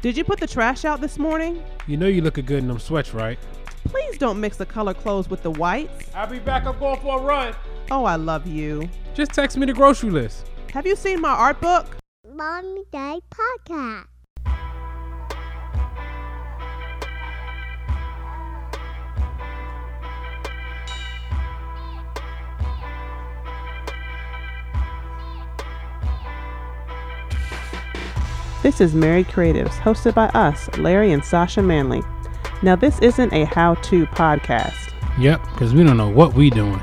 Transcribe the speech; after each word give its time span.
Did 0.00 0.16
you 0.16 0.22
put 0.22 0.38
the 0.38 0.46
trash 0.46 0.84
out 0.84 1.00
this 1.00 1.18
morning? 1.18 1.60
You 1.88 1.96
know 1.96 2.06
you 2.06 2.22
looking 2.22 2.44
good 2.44 2.58
in 2.58 2.68
them 2.68 2.78
sweats, 2.78 3.12
right? 3.12 3.38
Please 3.84 4.16
don't 4.16 4.40
mix 4.40 4.56
the 4.56 4.66
color 4.66 4.94
clothes 4.94 5.28
with 5.28 5.42
the 5.42 5.50
whites. 5.50 6.08
I'll 6.14 6.28
be 6.28 6.38
back. 6.38 6.66
I'm 6.66 6.78
going 6.78 7.00
for 7.00 7.18
a 7.18 7.22
run. 7.22 7.54
Oh, 7.90 8.04
I 8.04 8.14
love 8.14 8.46
you. 8.46 8.88
Just 9.14 9.32
text 9.32 9.56
me 9.56 9.66
the 9.66 9.72
grocery 9.72 10.10
list. 10.10 10.46
Have 10.72 10.86
you 10.86 10.94
seen 10.94 11.20
my 11.20 11.30
art 11.30 11.60
book? 11.60 11.96
Mommy 12.32 12.84
Day 12.92 13.20
Podcast. 13.30 14.04
This 28.68 28.82
is 28.82 28.94
Mary 28.94 29.24
Creatives, 29.24 29.78
hosted 29.78 30.12
by 30.12 30.26
us, 30.34 30.68
Larry 30.76 31.12
and 31.12 31.24
Sasha 31.24 31.62
Manley. 31.62 32.02
Now, 32.62 32.76
this 32.76 32.98
isn't 32.98 33.32
a 33.32 33.46
how 33.46 33.76
to 33.76 34.04
podcast. 34.08 34.92
Yep, 35.18 35.42
because 35.52 35.72
we 35.72 35.82
don't 35.84 35.96
know 35.96 36.10
what 36.10 36.34
we 36.34 36.50
doing. 36.50 36.78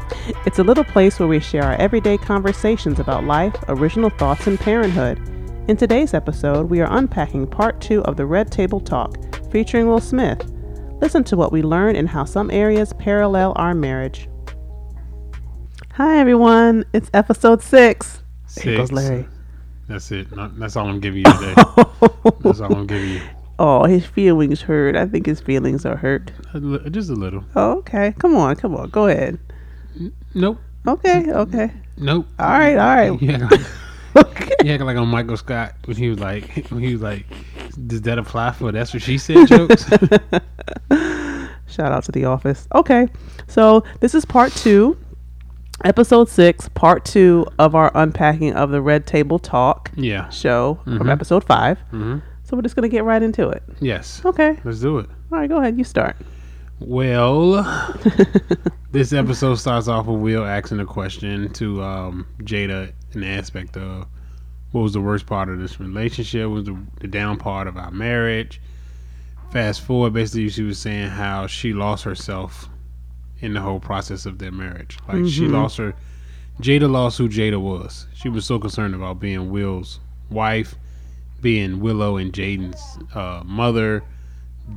It's 0.48 0.58
a 0.58 0.64
little 0.64 0.84
place 0.84 1.20
where 1.20 1.28
we 1.28 1.40
share 1.40 1.62
our 1.62 1.76
everyday 1.76 2.18
conversations 2.18 3.00
about 3.00 3.26
life, 3.26 3.56
original 3.68 4.10
thoughts, 4.10 4.48
and 4.48 4.60
parenthood. 4.60 5.20
In 5.68 5.78
today's 5.78 6.16
episode, 6.16 6.72
we 6.72 6.82
are 6.82 6.92
unpacking 6.92 7.46
part 7.46 7.80
two 7.82 8.04
of 8.06 8.18
the 8.18 8.26
Red 8.26 8.52
Table 8.52 8.80
Talk, 8.80 9.16
featuring 9.52 9.86
Will 9.86 10.02
Smith. 10.02 10.44
Listen 11.02 11.24
to 11.26 11.38
what 11.38 11.52
we 11.52 11.62
learn 11.62 11.96
and 11.96 12.10
how 12.10 12.26
some 12.26 12.50
areas 12.50 12.94
parallel 12.94 13.54
our 13.58 13.76
marriage. 13.76 14.28
Hi, 15.92 16.18
everyone. 16.18 16.86
It's 16.94 17.12
episode 17.14 17.62
six. 17.62 18.24
Here 18.60 18.76
goes 18.76 18.90
Six. 18.90 18.92
Larry. 18.92 19.28
That's 19.88 20.12
it. 20.12 20.28
That's 20.58 20.76
all 20.76 20.88
I'm 20.88 21.00
giving 21.00 21.20
you 21.26 21.32
today. 21.34 21.54
That's 22.42 22.60
all 22.60 22.76
I'm 22.76 22.88
giving 22.88 23.10
you. 23.10 23.22
Oh, 23.58 23.86
his 23.86 24.06
feelings 24.06 24.62
hurt. 24.62 24.98
I 24.98 25.06
think 25.06 25.26
his 25.26 25.40
feelings 25.40 25.86
are 25.86 25.96
hurt. 25.96 26.30
A 26.54 26.90
Just 26.90 27.10
a 27.10 27.14
little. 27.14 27.42
Oh, 27.56 27.78
okay. 27.78 28.14
Come 28.20 28.36
on, 28.36 28.58
come 28.58 28.76
on. 28.76 28.90
Go 28.90 29.08
ahead. 29.08 29.40
Nope. 30.34 30.60
Okay, 30.86 31.32
okay. 31.32 31.72
Nope. 31.96 32.28
All 32.38 32.46
right, 32.50 32.76
all 32.78 32.96
right. 33.18 33.22
Like, 34.14 34.28
Okay. 34.28 34.52
you 34.66 34.74
act 34.74 34.84
like 34.84 34.98
on 34.98 35.08
Michael 35.08 35.38
Scott 35.38 35.74
when 35.86 35.96
he 35.96 36.10
was 36.10 36.20
like, 36.20 36.66
when 36.68 36.84
he 36.84 36.92
was 36.92 37.02
like, 37.02 37.26
does 37.88 38.02
that 38.02 38.18
apply 38.18 38.52
for 38.52 38.74
that's 38.74 38.94
what 38.94 39.02
she 39.04 39.18
said 39.18 39.48
jokes? 39.48 39.86
Shout 41.68 41.92
out 41.94 42.04
to 42.04 42.12
The 42.12 42.26
Office. 42.26 42.68
Okay, 42.76 43.08
so 43.48 43.86
this 44.02 44.14
is 44.14 44.26
part 44.26 44.52
two, 44.52 44.98
episode 45.84 46.30
six, 46.30 46.70
part 46.70 47.06
two 47.06 47.46
of 47.60 47.76
our 47.76 47.92
unpacking 47.96 48.54
of 48.54 48.72
the 48.72 48.82
Red 48.82 49.06
Table 49.06 49.40
Talk 49.40 49.92
yeah. 49.96 50.30
show 50.30 50.80
from 50.84 51.00
Mhm. 51.00 51.12
episode 51.12 51.44
5 51.44 51.80
hmm 51.92 52.18
So 52.44 52.56
we're 52.56 52.62
just 52.62 52.76
gonna 52.76 52.88
get 52.90 53.04
right 53.04 53.22
into 53.24 53.50
it. 53.50 53.64
Yes. 53.80 54.22
Okay. 54.24 54.58
Let's 54.64 54.80
do 54.80 55.00
it. 55.00 55.10
All 55.32 55.40
right, 55.40 55.50
go 55.50 55.58
ahead. 55.60 55.78
You 55.78 55.84
start. 55.84 56.16
Well, 56.80 57.64
this 58.92 59.14
episode 59.14 59.56
starts 59.56 59.88
off 59.88 60.06
with 60.08 60.20
Will 60.20 60.46
asking 60.46 60.80
a 60.80 60.86
question 60.86 61.52
to 61.54 61.82
um, 61.82 62.28
Jada 62.44 62.92
in 63.14 63.22
the 63.22 63.28
aspect 63.28 63.78
of 63.78 64.06
what 64.72 64.82
was 64.82 64.94
the 64.94 65.02
worst 65.02 65.26
part 65.26 65.50
of 65.50 65.58
this 65.60 65.80
relationship, 65.80 66.48
what 66.50 66.56
was 66.56 66.64
the, 66.66 66.78
the 67.00 67.08
down 67.08 67.38
part 67.38 67.68
of 67.68 67.78
our 67.78 67.92
marriage. 67.92 68.62
Fast 69.52 69.82
forward, 69.82 70.14
basically, 70.14 70.50
she 70.50 70.64
was 70.64 70.78
saying 70.78 71.10
how 71.10 71.48
she 71.48 71.72
lost 71.74 72.04
herself 72.04 72.68
in 73.46 73.54
the 73.54 73.62
whole 73.62 73.80
process 73.80 74.26
of 74.26 74.40
their 74.40 74.52
marriage. 74.52 74.98
Like 75.08 75.26
she 75.28 75.42
Mhm. 75.48 75.52
lost 75.52 75.78
her, 75.78 75.94
Jada 76.62 76.90
lost 76.90 77.18
who 77.18 77.30
Jada 77.30 77.60
was. 77.62 78.08
She 78.14 78.30
was 78.30 78.46
so 78.46 78.60
concerned 78.60 78.96
about 78.96 79.20
being 79.20 79.52
Will's 79.52 80.00
wife, 80.30 80.76
being 81.42 81.80
Willow 81.80 82.18
and 82.18 82.34
Jaden's 82.34 82.82
uh, 83.14 83.44
mother, 83.46 84.04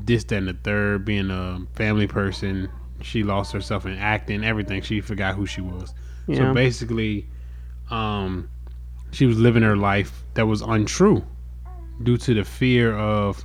this, 0.05 0.25
that, 0.25 0.37
and 0.37 0.49
the 0.49 0.53
third, 0.53 1.05
being 1.05 1.31
a 1.31 1.61
family 1.75 2.07
person. 2.07 2.69
She 3.01 3.23
lost 3.23 3.53
herself 3.53 3.87
in 3.87 3.95
acting, 3.97 4.45
everything. 4.45 4.83
She 4.83 5.01
forgot 5.01 5.35
who 5.35 5.47
she 5.47 5.61
was. 5.61 5.95
Yeah. 6.27 6.37
So 6.37 6.55
basically, 6.55 7.27
um, 7.91 8.49
she 9.13 9.25
was 9.25 9.39
living 9.39 9.63
her 9.63 9.77
life 9.77 10.25
that 10.35 10.47
was 10.47 10.61
untrue 10.61 11.25
due 12.03 12.17
to 12.19 12.35
the 12.35 12.45
fear 12.45 12.95
of 12.97 13.45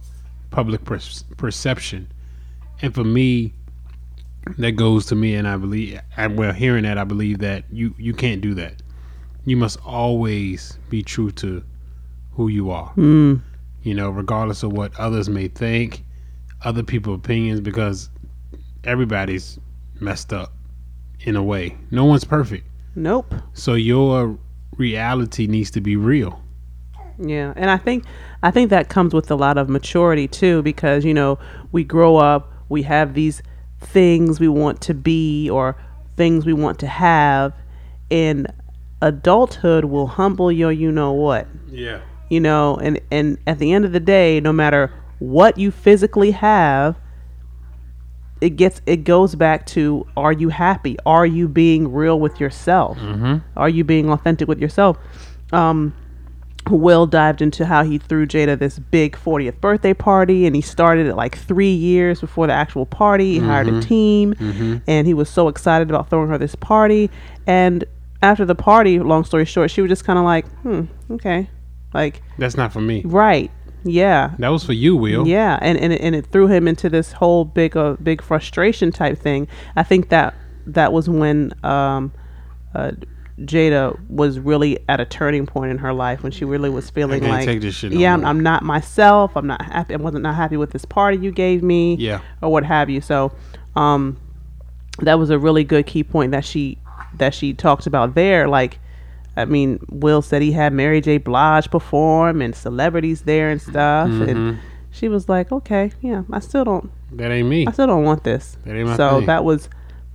public 0.49 0.83
per- 0.83 0.99
perception. 1.37 2.07
And 2.81 2.93
for 2.93 3.03
me, 3.03 3.53
that 4.57 4.73
goes 4.73 5.05
to 5.07 5.15
me, 5.15 5.35
and 5.35 5.47
I 5.47 5.57
believe, 5.57 5.99
and 6.17 6.37
well, 6.37 6.53
hearing 6.53 6.83
that, 6.83 6.97
I 6.97 7.03
believe 7.03 7.39
that 7.39 7.65
you 7.71 7.93
you 7.97 8.13
can't 8.13 8.41
do 8.41 8.53
that. 8.55 8.81
You 9.45 9.57
must 9.57 9.79
always 9.85 10.77
be 10.89 11.03
true 11.03 11.31
to 11.31 11.63
who 12.31 12.47
you 12.47 12.71
are 12.71 12.91
Mm. 12.95 13.41
you 13.83 13.93
know, 13.93 14.09
regardless 14.09 14.63
of 14.63 14.71
what 14.71 14.97
others 14.99 15.29
may 15.29 15.47
think, 15.49 16.03
other 16.63 16.81
people's 16.83 17.17
opinions, 17.19 17.59
because 17.59 18.09
everybody's 18.85 19.59
messed 19.99 20.33
up 20.33 20.53
in 21.21 21.35
a 21.35 21.43
way. 21.43 21.75
No 21.91 22.05
one's 22.05 22.23
perfect. 22.23 22.65
Nope. 22.95 23.33
So 23.53 23.73
your 23.73 24.37
reality 24.77 25.47
needs 25.47 25.71
to 25.71 25.81
be 25.81 25.95
real. 25.95 26.41
Yeah, 27.19 27.53
and 27.55 27.69
I 27.69 27.77
think 27.77 28.05
I 28.41 28.49
think 28.51 28.69
that 28.71 28.89
comes 28.89 29.13
with 29.13 29.29
a 29.29 29.35
lot 29.35 29.57
of 29.57 29.69
maturity 29.69 30.27
too, 30.27 30.61
because 30.63 31.05
you 31.05 31.13
know 31.13 31.37
we 31.71 31.83
grow 31.83 32.17
up, 32.17 32.51
we 32.69 32.81
have 32.83 33.13
these 33.13 33.41
things 33.83 34.39
we 34.39 34.47
want 34.47 34.81
to 34.81 34.93
be 34.93 35.49
or 35.49 35.75
things 36.17 36.45
we 36.45 36.53
want 36.53 36.79
to 36.79 36.87
have, 36.87 37.53
and 38.11 38.51
adulthood 39.01 39.85
will 39.85 40.07
humble 40.07 40.51
your 40.51 40.71
you 40.71 40.91
know 40.91 41.11
what, 41.11 41.47
Yeah. 41.69 41.99
you 42.29 42.39
know, 42.39 42.77
and 42.77 42.99
and 43.11 43.37
at 43.47 43.59
the 43.59 43.73
end 43.73 43.85
of 43.85 43.91
the 43.91 43.99
day, 43.99 44.39
no 44.39 44.53
matter 44.53 44.91
what 45.19 45.57
you 45.57 45.71
physically 45.71 46.31
have, 46.31 46.95
it 48.41 48.51
gets 48.51 48.81
it 48.85 49.03
goes 49.03 49.35
back 49.35 49.65
to 49.67 50.05
are 50.17 50.33
you 50.33 50.49
happy? 50.49 50.97
Are 51.05 51.25
you 51.25 51.47
being 51.47 51.91
real 51.91 52.19
with 52.19 52.39
yourself? 52.39 52.97
Mm-hmm. 52.97 53.37
Are 53.57 53.69
you 53.69 53.83
being 53.83 54.09
authentic 54.09 54.47
with 54.47 54.59
yourself? 54.59 54.97
Um, 55.51 55.93
Will 56.69 57.05
dived 57.07 57.41
into 57.41 57.65
how 57.65 57.83
he 57.83 57.97
threw 57.97 58.25
Jada 58.25 58.57
this 58.57 58.79
big 58.79 59.15
40th 59.15 59.59
birthday 59.61 59.93
party, 59.93 60.45
and 60.45 60.55
he 60.55 60.61
started 60.61 61.07
it 61.07 61.15
like 61.15 61.37
three 61.37 61.73
years 61.73 62.21
before 62.21 62.47
the 62.47 62.53
actual 62.53 62.85
party. 62.85 63.33
He 63.33 63.39
hired 63.39 63.67
a 63.67 63.81
team, 63.81 64.33
Mm-hmm. 64.35 64.77
and 64.87 65.05
he 65.07 65.13
was 65.13 65.29
so 65.29 65.47
excited 65.47 65.89
about 65.89 66.09
throwing 66.09 66.29
her 66.29 66.37
this 66.37 66.55
party. 66.55 67.09
And 67.47 67.83
after 68.21 68.45
the 68.45 68.55
party, 68.55 68.99
long 68.99 69.23
story 69.25 69.45
short, 69.45 69.69
she 69.71 69.81
was 69.81 69.89
just 69.89 70.05
kind 70.05 70.17
of 70.17 70.25
like, 70.25 70.47
hmm, 70.61 70.83
okay. 71.11 71.49
Like, 71.93 72.21
That's 72.37 72.55
not 72.57 72.71
for 72.73 72.81
me. 72.81 73.01
right. 73.05 73.51
Yeah. 73.85 74.31
That 74.39 74.47
was 74.47 74.63
for 74.63 74.71
you, 74.71 74.95
Will. 74.95 75.27
Yeah, 75.27 75.59
and 75.61 75.77
and 75.77 75.91
it, 75.91 75.99
and 75.99 76.15
it 76.15 76.25
threw 76.27 76.47
him 76.47 76.69
into 76.69 76.89
this 76.89 77.11
whole 77.11 77.43
big 77.43 77.75
uh, 77.75 77.97
big 78.01 78.21
frustration 78.21 78.93
type 78.93 79.17
thing. 79.19 79.45
I 79.75 79.83
think 79.83 80.07
that 80.07 80.33
that 80.67 80.93
was 80.93 81.09
when 81.09 81.51
um, 81.65 82.13
uh, 82.73 82.91
Jada 83.39 83.99
was 84.09 84.39
really 84.39 84.77
at 84.87 84.99
a 84.99 85.05
turning 85.05 85.45
point 85.47 85.71
in 85.71 85.79
her 85.79 85.91
life 85.91 86.21
when 86.21 86.31
she 86.31 86.45
really 86.45 86.69
was 86.69 86.89
feeling 86.89 87.23
like, 87.23 87.45
take 87.45 87.61
this 87.61 87.73
shit 87.75 87.91
no 87.91 87.99
yeah, 87.99 88.13
I'm. 88.13 88.23
I'm 88.25 88.39
not 88.41 88.63
myself. 88.63 89.35
I'm 89.35 89.47
not 89.47 89.61
happy. 89.63 89.93
I 89.95 89.97
wasn't 89.97 90.21
not 90.23 90.35
happy 90.35 90.55
with 90.57 90.69
this 90.71 90.85
party 90.85 91.17
you 91.17 91.31
gave 91.31 91.63
me, 91.63 91.95
Yeah. 91.95 92.21
or 92.41 92.51
what 92.51 92.63
have 92.63 92.89
you. 92.91 93.01
So, 93.01 93.31
um, 93.75 94.17
that 94.99 95.17
was 95.17 95.31
a 95.31 95.39
really 95.39 95.63
good 95.63 95.87
key 95.87 96.03
point 96.03 96.31
that 96.31 96.45
she 96.45 96.77
that 97.17 97.33
she 97.33 97.53
talked 97.53 97.87
about 97.87 98.13
there. 98.13 98.47
Like, 98.47 98.79
I 99.35 99.45
mean, 99.45 99.79
Will 99.89 100.21
said 100.21 100.43
he 100.43 100.51
had 100.51 100.71
Mary 100.73 101.01
J. 101.01 101.17
Blige 101.17 101.71
perform 101.71 102.39
and 102.41 102.55
celebrities 102.55 103.23
there 103.23 103.49
and 103.49 103.59
stuff, 103.59 104.09
Mm-hmm. 104.09 104.29
and 104.29 104.59
she 104.91 105.09
was 105.09 105.27
like, 105.27 105.51
"Okay, 105.51 105.91
yeah, 106.01 106.21
I 106.31 106.37
still 106.39 106.65
don't, 106.65 106.91
That 107.17 107.31
ain't 107.31 107.49
me. 107.49 107.65
I 107.65 107.71
still 107.71 107.87
don't 107.87 108.03
want 108.03 108.23
this." 108.23 108.57
That 108.65 108.75
ain't 108.75 108.89
my 108.89 108.95
so 108.95 109.17
thing. 109.17 109.25
that 109.25 109.43
was 109.43 109.69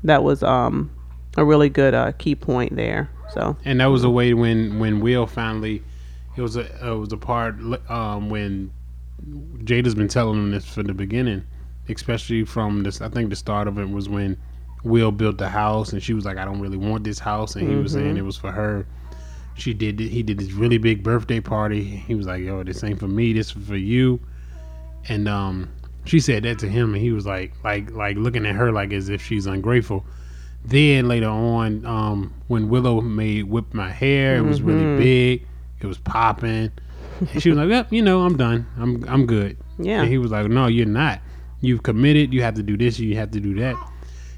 that 0.04 0.22
was 0.22 0.44
um 0.44 0.92
a 1.38 1.44
really 1.44 1.68
good 1.68 1.94
uh, 1.94 2.12
key 2.12 2.34
point 2.34 2.74
there. 2.74 3.08
So 3.32 3.56
and 3.64 3.80
that 3.80 3.86
was 3.86 4.04
a 4.04 4.10
way 4.10 4.34
when 4.34 4.78
when 4.78 5.00
Will 5.00 5.26
finally 5.26 5.82
it 6.36 6.42
was 6.42 6.56
a 6.56 6.64
it 6.86 6.98
was 6.98 7.12
a 7.12 7.16
part 7.16 7.56
um 7.88 8.30
when 8.30 8.70
Jada's 9.64 9.94
been 9.94 10.08
telling 10.08 10.36
him 10.38 10.50
this 10.50 10.66
from 10.66 10.84
the 10.84 10.94
beginning, 10.94 11.44
especially 11.88 12.44
from 12.44 12.82
this. 12.82 13.00
I 13.00 13.08
think 13.08 13.30
the 13.30 13.36
start 13.36 13.68
of 13.68 13.78
it 13.78 13.88
was 13.88 14.08
when 14.08 14.36
Will 14.84 15.12
built 15.12 15.38
the 15.38 15.48
house, 15.48 15.92
and 15.92 16.02
she 16.02 16.14
was 16.14 16.24
like, 16.24 16.38
"I 16.38 16.44
don't 16.44 16.60
really 16.60 16.76
want 16.76 17.04
this 17.04 17.18
house," 17.18 17.56
and 17.56 17.68
he 17.68 17.76
was 17.76 17.92
saying 17.92 18.16
it 18.16 18.24
was 18.24 18.36
for 18.36 18.52
her. 18.52 18.86
She 19.54 19.74
did. 19.74 19.98
He 19.98 20.22
did 20.22 20.38
this 20.38 20.52
really 20.52 20.78
big 20.78 21.02
birthday 21.02 21.40
party. 21.40 21.82
He 21.82 22.14
was 22.14 22.26
like, 22.26 22.42
"Yo, 22.42 22.62
this 22.62 22.82
ain't 22.84 22.98
for 22.98 23.08
me. 23.08 23.32
This 23.32 23.54
is 23.54 23.66
for 23.66 23.76
you." 23.76 24.20
And 25.08 25.28
um, 25.28 25.68
she 26.04 26.20
said 26.20 26.44
that 26.44 26.58
to 26.60 26.68
him, 26.68 26.94
and 26.94 27.02
he 27.02 27.12
was 27.12 27.26
like, 27.26 27.52
like, 27.64 27.90
like 27.90 28.16
looking 28.16 28.46
at 28.46 28.54
her 28.54 28.72
like 28.72 28.92
as 28.92 29.08
if 29.08 29.22
she's 29.22 29.46
ungrateful. 29.46 30.04
Then 30.68 31.08
later 31.08 31.28
on, 31.28 31.86
um, 31.86 32.34
when 32.48 32.68
Willow 32.68 33.00
made 33.00 33.44
whip 33.44 33.72
my 33.72 33.90
hair, 33.90 34.36
it 34.36 34.42
was 34.42 34.60
really 34.60 35.02
big. 35.02 35.46
It 35.80 35.86
was 35.86 35.96
popping. 35.96 36.70
And 37.20 37.42
she 37.42 37.48
was 37.48 37.58
like, 37.58 37.70
"Yep, 37.70 37.90
you 37.90 38.02
know, 38.02 38.20
I'm 38.20 38.36
done. 38.36 38.66
I'm 38.76 39.02
I'm 39.08 39.24
good." 39.24 39.56
Yeah. 39.78 40.02
And 40.02 40.08
he 40.08 40.18
was 40.18 40.30
like, 40.30 40.46
"No, 40.48 40.66
you're 40.66 40.84
not. 40.84 41.20
You've 41.62 41.82
committed. 41.82 42.34
You 42.34 42.42
have 42.42 42.54
to 42.54 42.62
do 42.62 42.76
this. 42.76 42.98
You 42.98 43.16
have 43.16 43.30
to 43.30 43.40
do 43.40 43.54
that." 43.54 43.76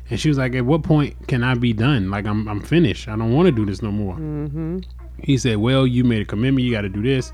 And 0.08 0.20
she 0.20 0.28
was 0.28 0.38
like, 0.38 0.54
"At 0.54 0.64
what 0.64 0.84
point 0.84 1.16
can 1.26 1.42
I 1.42 1.54
be 1.54 1.72
done? 1.72 2.10
Like 2.10 2.26
I'm 2.26 2.46
I'm 2.48 2.60
finished. 2.60 3.08
I 3.08 3.16
don't 3.16 3.32
want 3.32 3.46
to 3.46 3.52
do 3.52 3.66
this 3.66 3.82
no 3.82 3.90
more." 3.90 4.14
mm-hmm. 4.14 4.78
He 5.18 5.36
said, 5.36 5.56
"Well, 5.56 5.84
you 5.84 6.04
made 6.04 6.22
a 6.22 6.24
commitment. 6.24 6.64
You 6.64 6.70
got 6.70 6.82
to 6.82 6.88
do 6.88 7.02
this." 7.02 7.32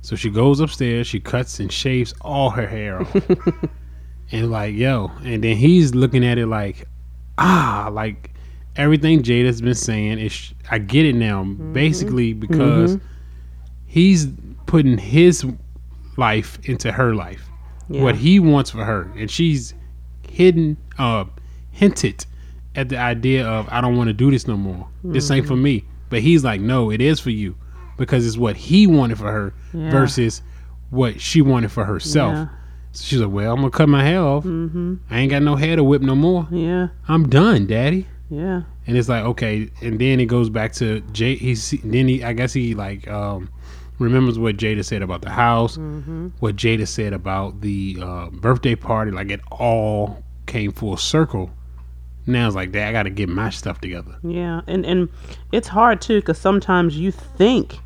So 0.00 0.16
she 0.16 0.30
goes 0.30 0.60
upstairs, 0.60 1.06
she 1.06 1.20
cuts 1.20 1.60
and 1.60 1.70
shaves 1.70 2.14
all 2.20 2.50
her 2.50 2.66
hair 2.66 3.02
off. 3.02 3.14
and 4.32 4.50
like, 4.50 4.74
yo, 4.74 5.10
and 5.24 5.42
then 5.42 5.56
he's 5.56 5.94
looking 5.94 6.24
at 6.24 6.38
it 6.38 6.46
like, 6.46 6.86
ah, 7.36 7.90
like 7.92 8.30
everything 8.78 9.22
Jada's 9.22 9.60
been 9.60 9.74
saying 9.74 10.18
is 10.18 10.54
I 10.70 10.78
get 10.78 11.04
it 11.04 11.14
now. 11.14 11.44
Basically 11.44 12.32
because 12.32 12.96
he's 13.86 14.28
putting 14.66 14.96
his 14.98 15.44
life 16.16 16.58
into 16.64 16.90
her 16.92 17.14
life. 17.14 17.44
Yeah. 17.88 18.02
What 18.02 18.16
he 18.16 18.38
wants 18.40 18.70
for 18.70 18.84
her. 18.84 19.10
And 19.16 19.30
she's 19.30 19.74
hidden 20.28 20.76
uh 20.98 21.24
hinted 21.72 22.24
at 22.74 22.88
the 22.88 22.96
idea 22.98 23.46
of 23.46 23.68
I 23.70 23.80
don't 23.80 23.96
want 23.96 24.08
to 24.08 24.14
do 24.14 24.30
this 24.30 24.46
no 24.46 24.56
more. 24.56 24.88
This 25.04 25.30
ain't 25.30 25.46
for 25.46 25.56
me. 25.56 25.84
But 26.10 26.20
he's 26.20 26.42
like, 26.44 26.60
no, 26.60 26.90
it 26.90 27.00
is 27.02 27.20
for 27.20 27.30
you 27.30 27.56
because 27.98 28.26
it's 28.26 28.36
what 28.38 28.56
he 28.56 28.86
wanted 28.86 29.18
for 29.18 29.30
her 29.32 29.52
Yeah. 29.74 29.90
versus 29.90 30.42
what 30.90 31.20
she 31.20 31.42
wanted 31.42 31.70
for 31.72 31.84
herself. 31.84 32.32
Yeah. 32.34 32.46
So 32.92 33.04
she's 33.04 33.20
like, 33.20 33.30
well, 33.32 33.52
I'm 33.52 33.58
gonna 33.60 33.70
cut 33.70 33.88
my 33.88 34.02
hair 34.04 34.20
off. 34.20 34.44
Mm-hmm. 34.44 34.94
I 35.10 35.18
ain't 35.18 35.30
got 35.30 35.42
no 35.42 35.56
hair 35.56 35.76
to 35.76 35.84
whip 35.84 36.00
no 36.02 36.14
more. 36.14 36.46
Yeah. 36.50 36.88
I'm 37.08 37.28
done, 37.28 37.66
daddy. 37.66 38.06
Yeah. 38.30 38.62
And 38.86 38.96
it's 38.96 39.08
like 39.08 39.24
okay, 39.24 39.70
and 39.82 39.98
then 39.98 40.20
it 40.20 40.26
goes 40.26 40.50
back 40.50 40.72
to 40.74 41.00
Jay. 41.12 41.36
He's 41.36 41.70
then 41.84 42.08
he, 42.08 42.22
I 42.22 42.32
guess 42.32 42.52
he 42.52 42.74
like 42.74 43.08
um, 43.08 43.48
remembers 43.98 44.38
what 44.38 44.56
Jada 44.56 44.84
said 44.84 45.02
about 45.02 45.22
the 45.22 45.30
house, 45.30 45.76
Mm-hmm. 45.76 46.28
what 46.40 46.56
Jada 46.56 46.86
said 46.86 47.12
about 47.12 47.60
the 47.60 47.98
uh, 48.02 48.30
birthday 48.30 48.74
party. 48.74 49.10
Like 49.10 49.30
it 49.30 49.40
all 49.50 50.22
came 50.46 50.72
full 50.72 50.96
circle. 50.96 51.50
Now 52.26 52.46
it's 52.46 52.54
like, 52.56 52.72
Dad, 52.72 52.88
I 52.88 52.92
got 52.92 53.04
to 53.04 53.10
get 53.10 53.30
my 53.30 53.48
stuff 53.48 53.80
together. 53.80 54.16
Yeah, 54.22 54.60
and 54.66 54.84
and 54.84 55.08
it's 55.52 55.68
hard 55.68 56.00
too 56.02 56.20
because 56.20 56.36
sometimes 56.38 56.98
you 56.98 57.10
think 57.10 57.78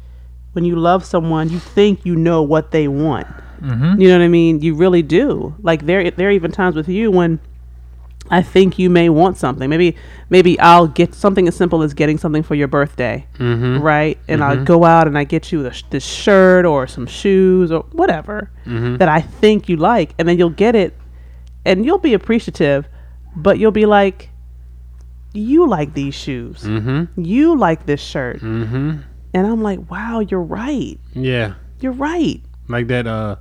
when 0.54 0.64
you 0.64 0.74
love 0.76 1.04
someone, 1.04 1.48
you 1.50 1.60
think 1.60 2.04
you 2.04 2.16
know 2.16 2.42
what 2.42 2.72
they 2.72 2.88
want. 2.88 3.28
Mm-hmm. 3.60 4.00
You 4.00 4.08
know 4.08 4.18
what 4.18 4.24
I 4.24 4.28
mean? 4.28 4.60
You 4.60 4.74
really 4.74 5.02
do. 5.02 5.54
Like 5.62 5.86
there, 5.86 6.10
there 6.10 6.28
are 6.28 6.32
even 6.32 6.50
times 6.50 6.74
with 6.74 6.88
you 6.88 7.12
when 7.12 7.38
I 8.30 8.40
think 8.40 8.78
you 8.78 8.88
may 8.88 9.08
want 9.10 9.36
something. 9.36 9.68
Maybe, 9.68 9.96
maybe 10.30 10.58
I'll 10.60 10.86
get 10.86 11.14
something 11.14 11.46
as 11.48 11.56
simple 11.56 11.82
as 11.82 11.92
getting 11.92 12.16
something 12.18 12.42
for 12.42 12.54
your 12.54 12.68
birthday, 12.68 13.26
Mm-hmm. 13.38 13.82
right? 13.82 14.18
And 14.28 14.42
I'll 14.42 14.64
go 14.64 14.84
out 14.84 15.06
and 15.06 15.18
I 15.18 15.24
get 15.24 15.52
you 15.52 15.62
this, 15.62 15.82
this 15.90 16.04
shirt 16.04 16.64
or 16.64 16.86
some 16.86 17.06
shoes 17.06 17.70
or 17.72 17.80
whatever 17.92 18.50
Mm-hmm. 18.64 18.96
that 18.98 19.08
I 19.08 19.20
think 19.20 19.68
you 19.68 19.76
like, 19.76 20.14
and 20.18 20.26
then 20.28 20.38
you'll 20.38 20.50
get 20.50 20.74
it, 20.74 20.96
and 21.64 21.84
you'll 21.84 21.98
be 21.98 22.14
appreciative, 22.14 22.88
but 23.36 23.58
you'll 23.58 23.70
be 23.72 23.86
like, 23.86 24.30
you 25.34 25.66
like 25.68 25.94
these 25.94 26.14
shoes, 26.14 26.62
Mm-hmm. 26.62 27.20
you 27.20 27.56
like 27.56 27.86
this 27.86 28.00
shirt, 28.00 28.40
Mm-hmm. 28.40 28.98
and 29.34 29.46
I'm 29.46 29.62
like, 29.62 29.90
wow, 29.90 30.20
you're 30.20 30.40
right, 30.42 30.98
Yeah, 31.14 31.54
you're 31.80 31.92
right. 31.92 32.40
like 32.68 32.86
that 32.86 33.06
uh 33.06 33.36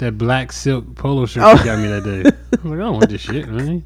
that 0.00 0.18
black 0.18 0.50
silk 0.52 0.94
polo 0.96 1.24
shirt 1.26 1.42
Oh. 1.44 1.52
you 1.58 1.64
got 1.64 1.78
me 1.78 1.88
that 1.88 2.04
day. 2.04 2.30
I'm 2.64 2.70
like, 2.70 2.78
I 2.78 2.82
don't 2.82 2.94
want 2.94 3.08
this 3.08 3.20
shit, 3.22 3.48
man. 3.48 3.82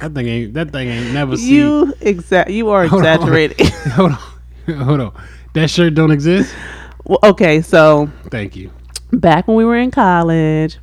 That 0.00 0.12
thing 0.14 0.26
ain't 0.28 0.54
that 0.54 0.70
thing 0.70 0.88
ain't 0.88 1.12
never 1.14 1.36
seen. 1.36 1.54
You 1.54 1.94
exact, 2.00 2.50
you 2.50 2.68
are 2.70 2.86
Hold 2.86 3.04
on. 3.06 3.14
exaggerating. 3.14 3.66
hold 3.92 4.12
on, 4.12 4.74
hold 4.80 5.00
on. 5.00 5.22
That 5.54 5.70
shirt 5.70 5.94
don't 5.94 6.10
exist. 6.10 6.54
well, 7.04 7.18
okay, 7.22 7.62
so 7.62 8.10
Thank 8.30 8.54
you. 8.56 8.70
back 9.12 9.48
when 9.48 9.56
we 9.56 9.64
were 9.64 9.76
in 9.76 9.90
college, 9.90 10.78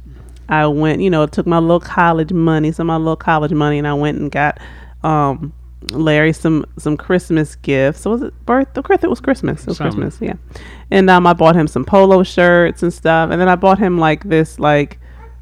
I 0.50 0.68
went, 0.68 1.02
you 1.02 1.10
know, 1.10 1.26
took 1.28 1.46
my 1.48 1.60
little 1.60 1.80
college 1.80 2.32
money, 2.34 2.72
some 2.72 2.90
of 2.90 2.94
my 2.94 3.04
little 3.04 3.16
college 3.16 3.52
money, 3.54 3.78
and 3.78 3.88
I 3.88 3.94
went 3.94 4.18
and 4.20 4.32
got 4.32 4.60
um, 5.04 5.54
Larry 5.92 6.34
some 6.34 6.66
some 6.78 6.98
Christmas 6.98 7.56
gifts. 7.56 8.02
So 8.02 8.12
was 8.12 8.22
it 8.22 8.34
birth? 8.46 8.74
The 8.74 8.82
Christmas 8.82 9.04
it 9.06 9.10
was 9.10 9.22
Christmas. 9.22 9.62
It 9.64 9.68
was. 9.68 9.78
Christmas, 9.78 10.18
yeah. 10.22 10.34
And 10.92 11.10
um, 11.10 11.26
I 11.28 11.34
bought 11.34 11.56
him 11.56 11.68
some 11.68 11.86
polo 11.86 12.24
shirts 12.24 12.84
and 12.84 12.94
stuff, 12.94 13.30
and 13.32 13.40
then 13.40 13.48
I 13.50 13.56
bought 13.56 13.80
him 13.80 13.98
like 13.98 14.24
this 14.24 14.60
like 14.60 15.00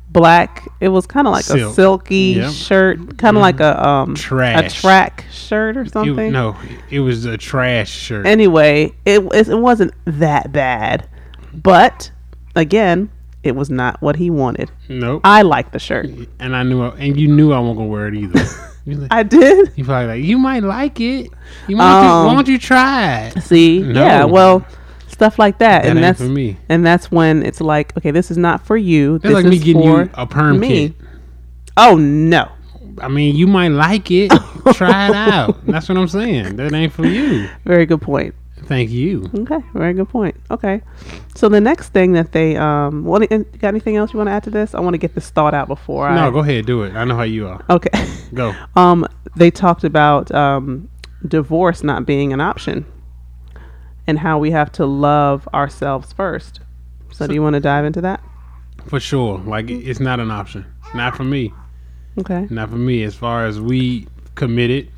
black. 0.09 0.67
It 0.79 0.89
was 0.89 1.05
kind 1.07 1.27
of 1.27 1.31
like 1.33 1.49
a 1.49 1.73
silky 1.73 2.35
Yep. 2.37 2.51
shirt, 2.51 3.17
kind 3.17 3.35
of 3.37 3.41
like 3.41 3.59
a 3.59 3.85
um 3.87 4.15
Trash. 4.15 4.77
a 4.77 4.81
track 4.81 5.25
shirt 5.31 5.75
or 5.77 5.81
It, 5.81 5.91
something. 5.91 6.31
no, 6.31 6.55
it 6.89 6.99
was 6.99 7.25
a 7.25 7.37
trash 7.37 7.89
shirt. 7.89 8.25
Anyway, 8.25 8.93
it 9.05 9.21
it 9.33 9.47
it 9.49 9.59
wasn't 9.59 9.93
that 10.05 10.51
bad, 10.51 11.07
but 11.53 12.11
again, 12.55 13.09
it 13.43 13.55
was 13.55 13.69
not 13.69 14.01
what 14.01 14.15
he 14.17 14.29
wanted. 14.29 14.71
nope. 14.89 15.21
I 15.23 15.41
like 15.41 15.71
the 15.71 15.79
shirt. 15.79 16.07
and 16.39 16.55
I 16.55 16.63
knew, 16.63 16.83
and 16.83 17.17
you 17.19 17.27
knew 17.27 17.51
I 17.53 17.59
wasn't 17.59 17.77
gonna 17.77 17.89
wear 17.89 18.07
it 18.07 18.15
either. 18.15 18.43
Like, 18.85 19.07
I 19.11 19.23
did. 19.23 19.71
you 19.77 19.85
probably 19.85 20.07
like, 20.07 20.23
you 20.23 20.37
might 20.37 20.63
like 20.63 20.99
it. 20.99 21.29
You 21.67 21.77
might. 21.77 22.01
Um, 22.21 22.27
why 22.27 22.35
don't 22.35 22.47
you 22.47 22.59
try 22.59 23.27
it? 23.27 23.41
See, 23.41 23.79
No. 23.81 24.03
yeah, 24.03 24.23
well, 24.25 24.65
stuff 25.07 25.39
like 25.39 25.59
that, 25.59 25.83
That 25.83 25.89
and 25.89 25.99
ain't 25.99 26.03
that's 26.03 26.19
for 26.19 26.25
me. 26.27 26.57
and 26.69 26.85
that's 26.85 27.09
when 27.11 27.43
it's 27.43 27.61
like, 27.61 27.95
okay, 27.97 28.11
this 28.11 28.29
is 28.31 28.37
not 28.37 28.65
for 28.65 28.75
you. 28.75 29.19
That's 29.19 29.35
this 29.35 29.43
like 29.43 29.45
me 29.45 29.57
getting 29.59 29.83
you 29.83 30.09
a 30.15 30.27
perm 30.27 30.59
me. 30.59 30.89
kit. 30.89 30.97
Oh 31.77 31.95
no, 31.95 32.49
I 33.01 33.07
mean, 33.07 33.35
you 33.35 33.47
might 33.47 33.69
like 33.69 34.11
it. 34.11 34.31
try 34.73 35.07
it 35.09 35.15
out. 35.15 35.65
That's 35.65 35.87
what 35.89 35.97
I'm 35.97 36.07
saying. 36.07 36.57
That 36.57 36.73
ain't 36.73 36.91
for 36.93 37.05
you. 37.05 37.47
very 37.65 37.85
good 37.85 38.01
point. 38.01 38.35
Thank 38.73 38.89
you. 38.89 39.29
Okay, 39.35 39.59
very 39.75 39.93
good 39.93 40.09
point. 40.09 40.35
Okay, 40.49 40.81
so 41.35 41.47
the 41.47 41.61
next 41.61 41.89
thing 41.89 42.13
that 42.13 42.31
they 42.31 42.57
um, 42.57 43.03
what 43.05 43.19
got 43.29 43.67
anything 43.67 43.97
else 43.97 44.13
you 44.13 44.17
want 44.17 44.29
to 44.29 44.31
add 44.31 44.43
to 44.45 44.49
this? 44.49 44.73
I 44.73 44.79
want 44.79 44.95
to 44.95 44.97
get 44.97 45.13
this 45.13 45.29
thought 45.29 45.53
out 45.53 45.67
before 45.67 46.07
I. 46.07 46.15
No, 46.15 46.31
go 46.31 46.39
ahead, 46.39 46.65
do 46.65 46.81
it. 46.81 46.95
I 46.95 47.03
know 47.03 47.15
how 47.15 47.21
you 47.21 47.47
are. 47.47 47.63
Okay. 47.69 47.91
Go. 48.33 48.51
um, 48.75 49.05
they 49.35 49.51
talked 49.51 49.83
about 49.83 50.31
um, 50.31 50.89
divorce 51.27 51.83
not 51.83 52.07
being 52.07 52.33
an 52.33 52.41
option 52.41 52.83
and 54.07 54.17
how 54.17 54.39
we 54.39 54.49
have 54.49 54.71
to 54.71 54.87
love 54.87 55.47
ourselves 55.53 56.11
first. 56.11 56.59
So, 57.11 57.27
do 57.27 57.35
you 57.35 57.43
want 57.43 57.53
to 57.53 57.59
dive 57.59 57.85
into 57.85 58.01
that? 58.01 58.23
For 58.87 58.99
sure. 58.99 59.37
Like 59.37 59.69
it's 59.69 59.99
not 59.99 60.19
an 60.19 60.31
option. 60.31 60.65
Not 60.95 61.15
for 61.15 61.25
me. 61.25 61.53
Okay. 62.17 62.47
Not 62.49 62.71
for 62.71 62.77
me. 62.77 63.03
As 63.03 63.13
far 63.13 63.45
as 63.45 63.61
we 63.61 64.07
committed, 64.33 64.89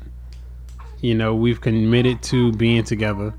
you 1.02 1.14
know, 1.14 1.34
we've 1.34 1.60
committed 1.60 2.22
to 2.22 2.52
being 2.52 2.82
together 2.82 3.34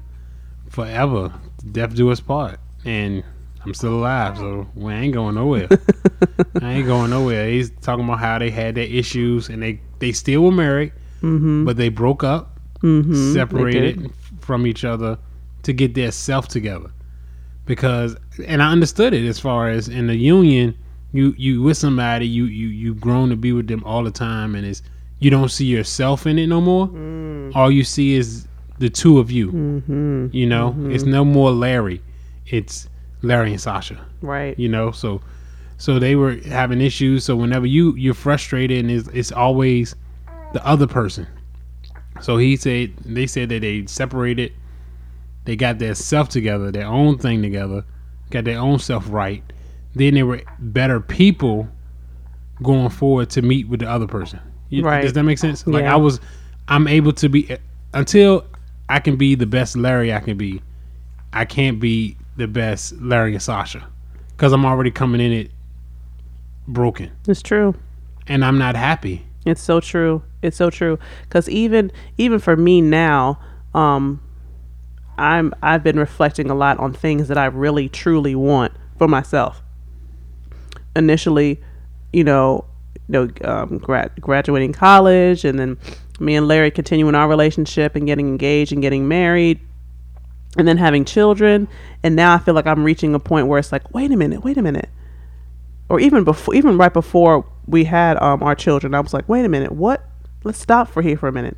forever. 0.69 1.31
Death 1.71 1.95
do 1.95 2.11
us 2.11 2.19
part. 2.19 2.59
And 2.85 3.23
I'm 3.65 3.73
still 3.73 3.95
alive, 3.95 4.37
so 4.37 4.67
we 4.75 4.93
ain't 4.93 5.13
going 5.13 5.35
nowhere. 5.35 5.67
I 6.61 6.73
ain't 6.73 6.85
going 6.87 7.09
nowhere. 7.09 7.49
He's 7.49 7.69
talking 7.81 8.05
about 8.05 8.19
how 8.19 8.39
they 8.39 8.49
had 8.49 8.75
their 8.75 8.85
issues 8.87 9.49
and 9.49 9.61
they, 9.61 9.81
they 9.99 10.11
still 10.11 10.43
were 10.43 10.51
married, 10.51 10.93
Mm-hmm. 11.21 11.65
but 11.65 11.77
they 11.77 11.89
broke 11.89 12.23
up, 12.23 12.59
Mm-hmm. 12.83 13.33
separated 13.33 14.11
from 14.39 14.67
each 14.67 14.85
other 14.85 15.17
to 15.63 15.73
get 15.73 15.95
their 15.95 16.11
self 16.11 16.47
together. 16.47 16.91
Because 17.65 18.15
and 18.45 18.61
I 18.61 18.71
understood 18.71 19.13
it 19.13 19.27
as 19.27 19.39
far 19.39 19.67
as 19.69 19.89
in 19.89 20.05
the 20.07 20.15
union, 20.15 20.77
you 21.11 21.33
you 21.37 21.61
with 21.63 21.75
somebody, 21.77 22.27
you 22.27 22.45
you 22.45 22.67
you've 22.67 23.01
grown 23.01 23.29
to 23.29 23.35
be 23.35 23.51
with 23.51 23.67
them 23.67 23.83
all 23.83 24.03
the 24.03 24.11
time 24.11 24.53
and 24.55 24.65
it's 24.65 24.83
you 25.19 25.29
don't 25.31 25.49
see 25.49 25.65
yourself 25.65 26.27
in 26.27 26.37
it 26.37 26.47
no 26.47 26.61
more. 26.61 26.87
All 27.55 27.71
you 27.71 27.83
see 27.83 28.13
is 28.15 28.47
the 28.79 28.89
two 28.89 29.19
of 29.19 29.31
you. 29.31 29.51
Mm-hmm. 29.51 30.27
You 30.31 30.45
know, 30.47 30.75
it's 30.89 31.03
no 31.03 31.25
more 31.25 31.51
Larry. 31.51 32.01
It's 32.45 32.87
Larry 33.21 33.51
and 33.51 33.61
Sasha. 33.61 34.03
Right. 34.21 34.57
You 34.59 34.69
know, 34.69 34.91
so 34.91 35.21
so 35.77 35.99
they 35.99 36.15
were 36.15 36.35
having 36.45 36.81
issues. 36.81 37.23
So 37.25 37.35
whenever 37.35 37.65
you 37.65 37.95
you're 37.95 38.13
frustrated, 38.13 38.79
and 38.85 38.91
it's, 38.91 39.07
it's 39.09 39.31
always 39.31 39.95
the 40.53 40.65
other 40.65 40.87
person. 40.87 41.27
So 42.21 42.37
he 42.37 42.55
said 42.57 42.93
they 43.05 43.27
said 43.27 43.49
that 43.49 43.61
they 43.61 43.85
separated. 43.85 44.53
They 45.45 45.55
got 45.55 45.79
their 45.79 45.95
self 45.95 46.27
together, 46.29 46.71
their 46.71 46.85
own 46.87 47.17
thing 47.19 47.41
together, 47.41 47.85
got 48.31 48.43
their 48.43 48.59
own 48.59 48.79
self 48.79 49.05
right. 49.09 49.41
Then 49.95 50.13
they 50.13 50.23
were 50.23 50.41
better 50.59 50.99
people 50.99 51.69
going 52.61 52.89
forward 52.89 53.29
to 53.29 53.41
meet 53.41 53.67
with 53.69 53.79
the 53.79 53.89
other 53.89 54.07
person. 54.07 54.39
You- 54.69 54.83
Right. 54.83 55.01
Does 55.03 55.13
that 55.13 55.23
make 55.23 55.37
sense? 55.37 55.65
Like 55.65 55.83
Yeah. 55.83 55.93
I 55.93 55.95
was, 55.95 56.19
I'm 56.67 56.87
able 56.87 57.13
to 57.13 57.29
be 57.29 57.55
until 57.93 58.45
I 58.89 58.99
can 58.99 59.15
be 59.17 59.35
the 59.35 59.45
best 59.45 59.75
Larry 59.75 60.13
I 60.13 60.19
can 60.19 60.37
be. 60.37 60.61
I 61.33 61.45
can't 61.45 61.79
be 61.79 62.17
the 62.37 62.47
best 62.47 62.93
Larry 63.01 63.33
and 63.33 63.41
Sasha 63.41 63.87
because 64.31 64.53
I'm 64.53 64.65
already 64.65 64.91
coming 64.91 65.19
in 65.21 65.31
it 65.31 65.51
broken 66.67 67.11
It's 67.27 67.41
true. 67.41 67.75
and 68.27 68.43
I'm 68.45 68.57
not 68.57 68.75
happy. 68.75 69.25
It's 69.45 69.61
so 69.61 69.79
true. 69.79 70.21
It's 70.41 70.57
so 70.57 70.69
true. 70.69 70.99
Because 71.23 71.47
even 71.49 71.91
even 72.17 72.39
for 72.39 72.55
me 72.57 72.81
now, 72.81 73.39
um, 73.73 74.21
I'm 75.17 75.53
I've 75.63 75.83
been 75.83 75.97
reflecting 75.97 76.49
a 76.49 76.55
lot 76.55 76.77
on 76.79 76.93
things 76.93 77.27
that 77.29 77.37
I 77.37 77.45
really 77.45 77.87
truly 77.89 78.35
want 78.35 78.73
for 78.97 79.07
myself. 79.07 79.61
Initially, 80.95 81.61
you 82.11 82.23
know, 82.23 82.65
you 83.07 83.13
know, 83.13 83.29
um, 83.43 83.77
grad, 83.77 84.11
graduating 84.19 84.73
college, 84.73 85.45
and 85.45 85.59
then 85.59 85.77
me 86.19 86.35
and 86.35 86.47
Larry 86.47 86.71
continuing 86.71 87.15
our 87.15 87.27
relationship 87.27 87.95
and 87.95 88.05
getting 88.05 88.27
engaged 88.27 88.71
and 88.71 88.81
getting 88.81 89.07
married, 89.07 89.59
and 90.57 90.67
then 90.67 90.77
having 90.77 91.05
children. 91.05 91.67
And 92.03 92.15
now 92.15 92.33
I 92.33 92.39
feel 92.39 92.53
like 92.53 92.65
I'm 92.65 92.83
reaching 92.83 93.13
a 93.13 93.19
point 93.19 93.47
where 93.47 93.59
it's 93.59 93.71
like, 93.71 93.93
wait 93.93 94.11
a 94.11 94.17
minute, 94.17 94.43
wait 94.43 94.57
a 94.57 94.61
minute 94.61 94.89
or 95.89 95.99
even 95.99 96.23
before 96.23 96.53
even 96.53 96.77
right 96.77 96.93
before 96.93 97.45
we 97.65 97.85
had 97.85 98.21
um, 98.21 98.43
our 98.43 98.55
children 98.55 98.93
i 98.93 98.99
was 98.99 99.13
like 99.13 99.27
wait 99.29 99.45
a 99.45 99.49
minute 99.49 99.71
what 99.71 100.05
let's 100.43 100.59
stop 100.59 100.89
for 100.89 101.01
here 101.01 101.17
for 101.17 101.27
a 101.27 101.31
minute 101.31 101.57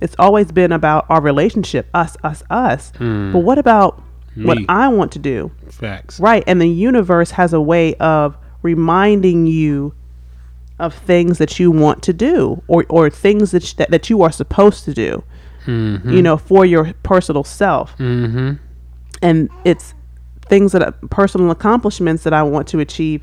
it's 0.00 0.14
always 0.18 0.52
been 0.52 0.72
about 0.72 1.06
our 1.08 1.20
relationship 1.20 1.88
us 1.94 2.16
us 2.24 2.42
us 2.50 2.92
but 2.98 3.38
what 3.38 3.58
about 3.58 4.02
what 4.44 4.58
I 4.68 4.88
want 4.88 5.12
to 5.12 5.18
do. 5.18 5.50
Facts. 5.68 6.20
Right. 6.20 6.44
And 6.46 6.60
the 6.60 6.68
universe 6.68 7.32
has 7.32 7.52
a 7.52 7.60
way 7.60 7.94
of 7.94 8.36
reminding 8.62 9.46
you 9.46 9.94
of 10.78 10.94
things 10.94 11.38
that 11.38 11.58
you 11.58 11.70
want 11.70 12.02
to 12.04 12.12
do 12.12 12.62
or, 12.68 12.84
or 12.88 13.10
things 13.10 13.50
that, 13.50 13.62
sh- 13.64 13.72
that, 13.74 13.90
that 13.90 14.08
you 14.10 14.22
are 14.22 14.32
supposed 14.32 14.84
to 14.84 14.94
do, 14.94 15.22
Mm-hmm. 15.66 16.10
you 16.10 16.22
know, 16.22 16.38
for 16.38 16.64
your 16.64 16.94
personal 17.02 17.44
self. 17.44 17.94
Mm-hmm. 17.98 18.52
And 19.20 19.50
it's 19.66 19.92
things 20.46 20.72
that 20.72 20.94
personal 21.10 21.50
accomplishments 21.50 22.22
that 22.22 22.32
I 22.32 22.42
want 22.42 22.68
to 22.68 22.80
achieve 22.80 23.22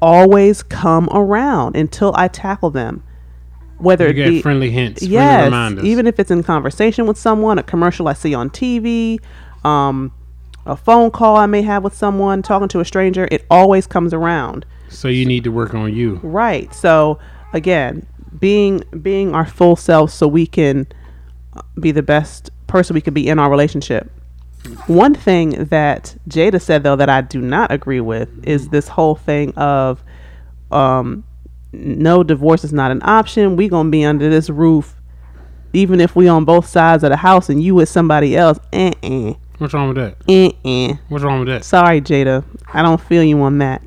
always 0.00 0.62
come 0.62 1.08
around 1.10 1.74
until 1.76 2.12
I 2.14 2.28
tackle 2.28 2.70
them. 2.70 3.02
Whether 3.78 4.04
You 4.04 4.10
it 4.10 4.14
get 4.14 4.28
be 4.28 4.42
friendly 4.42 4.70
hints, 4.70 5.00
friendly 5.00 5.14
yes, 5.14 5.44
reminders. 5.46 5.84
even 5.84 6.06
if 6.06 6.20
it's 6.20 6.30
in 6.30 6.42
conversation 6.44 7.06
with 7.06 7.18
someone, 7.18 7.58
a 7.58 7.62
commercial 7.62 8.06
I 8.08 8.12
see 8.12 8.34
on 8.34 8.50
TV, 8.50 9.18
um, 9.64 10.12
a 10.66 10.76
phone 10.76 11.10
call 11.10 11.36
I 11.36 11.46
may 11.46 11.62
have 11.62 11.82
with 11.82 11.94
someone, 11.96 12.42
talking 12.42 12.68
to 12.68 12.80
a 12.80 12.84
stranger, 12.84 13.26
it 13.32 13.46
always 13.50 13.86
comes 13.86 14.12
around. 14.14 14.64
So 14.90 15.08
you 15.08 15.24
need 15.24 15.44
to 15.44 15.50
work 15.50 15.74
on 15.74 15.94
you. 15.94 16.20
Right. 16.22 16.72
So 16.74 17.18
again, 17.52 18.06
being 18.38 18.82
being 19.02 19.34
our 19.34 19.46
full 19.46 19.76
self 19.76 20.10
so 20.10 20.28
we 20.28 20.46
can 20.46 20.86
uh, 21.54 21.62
be 21.80 21.92
the 21.92 22.02
best 22.02 22.50
person 22.66 22.94
we 22.94 23.00
can 23.00 23.14
be 23.14 23.26
in 23.28 23.38
our 23.38 23.50
relationship. 23.50 24.10
One 24.86 25.14
thing 25.14 25.64
that 25.64 26.16
Jada 26.28 26.60
said 26.60 26.82
though 26.82 26.96
that 26.96 27.08
I 27.08 27.22
do 27.22 27.40
not 27.40 27.72
agree 27.72 28.00
with 28.00 28.28
is 28.46 28.68
this 28.68 28.88
whole 28.88 29.14
thing 29.14 29.54
of 29.54 30.02
um 30.70 31.24
no 31.72 32.22
divorce 32.22 32.64
is 32.64 32.72
not 32.72 32.90
an 32.90 33.00
option. 33.04 33.56
We 33.56 33.68
going 33.68 33.86
to 33.86 33.90
be 33.90 34.04
under 34.04 34.28
this 34.28 34.50
roof 34.50 34.96
even 35.72 36.00
if 36.00 36.16
we 36.16 36.28
on 36.28 36.44
both 36.44 36.66
sides 36.66 37.04
of 37.04 37.10
the 37.10 37.16
house 37.16 37.48
and 37.48 37.62
you 37.62 37.74
with 37.74 37.88
somebody 37.88 38.36
else. 38.36 38.58
Uh-uh. 38.72 39.34
What's 39.58 39.74
wrong 39.74 39.94
with 39.94 39.96
that? 39.98 40.16
Uh-uh. 40.28 40.96
What's 41.08 41.24
wrong 41.24 41.40
with 41.40 41.48
that? 41.48 41.64
Sorry, 41.64 42.00
Jada. 42.00 42.44
I 42.72 42.82
don't 42.82 43.00
feel 43.00 43.22
you 43.22 43.40
on 43.42 43.58
that. 43.58 43.82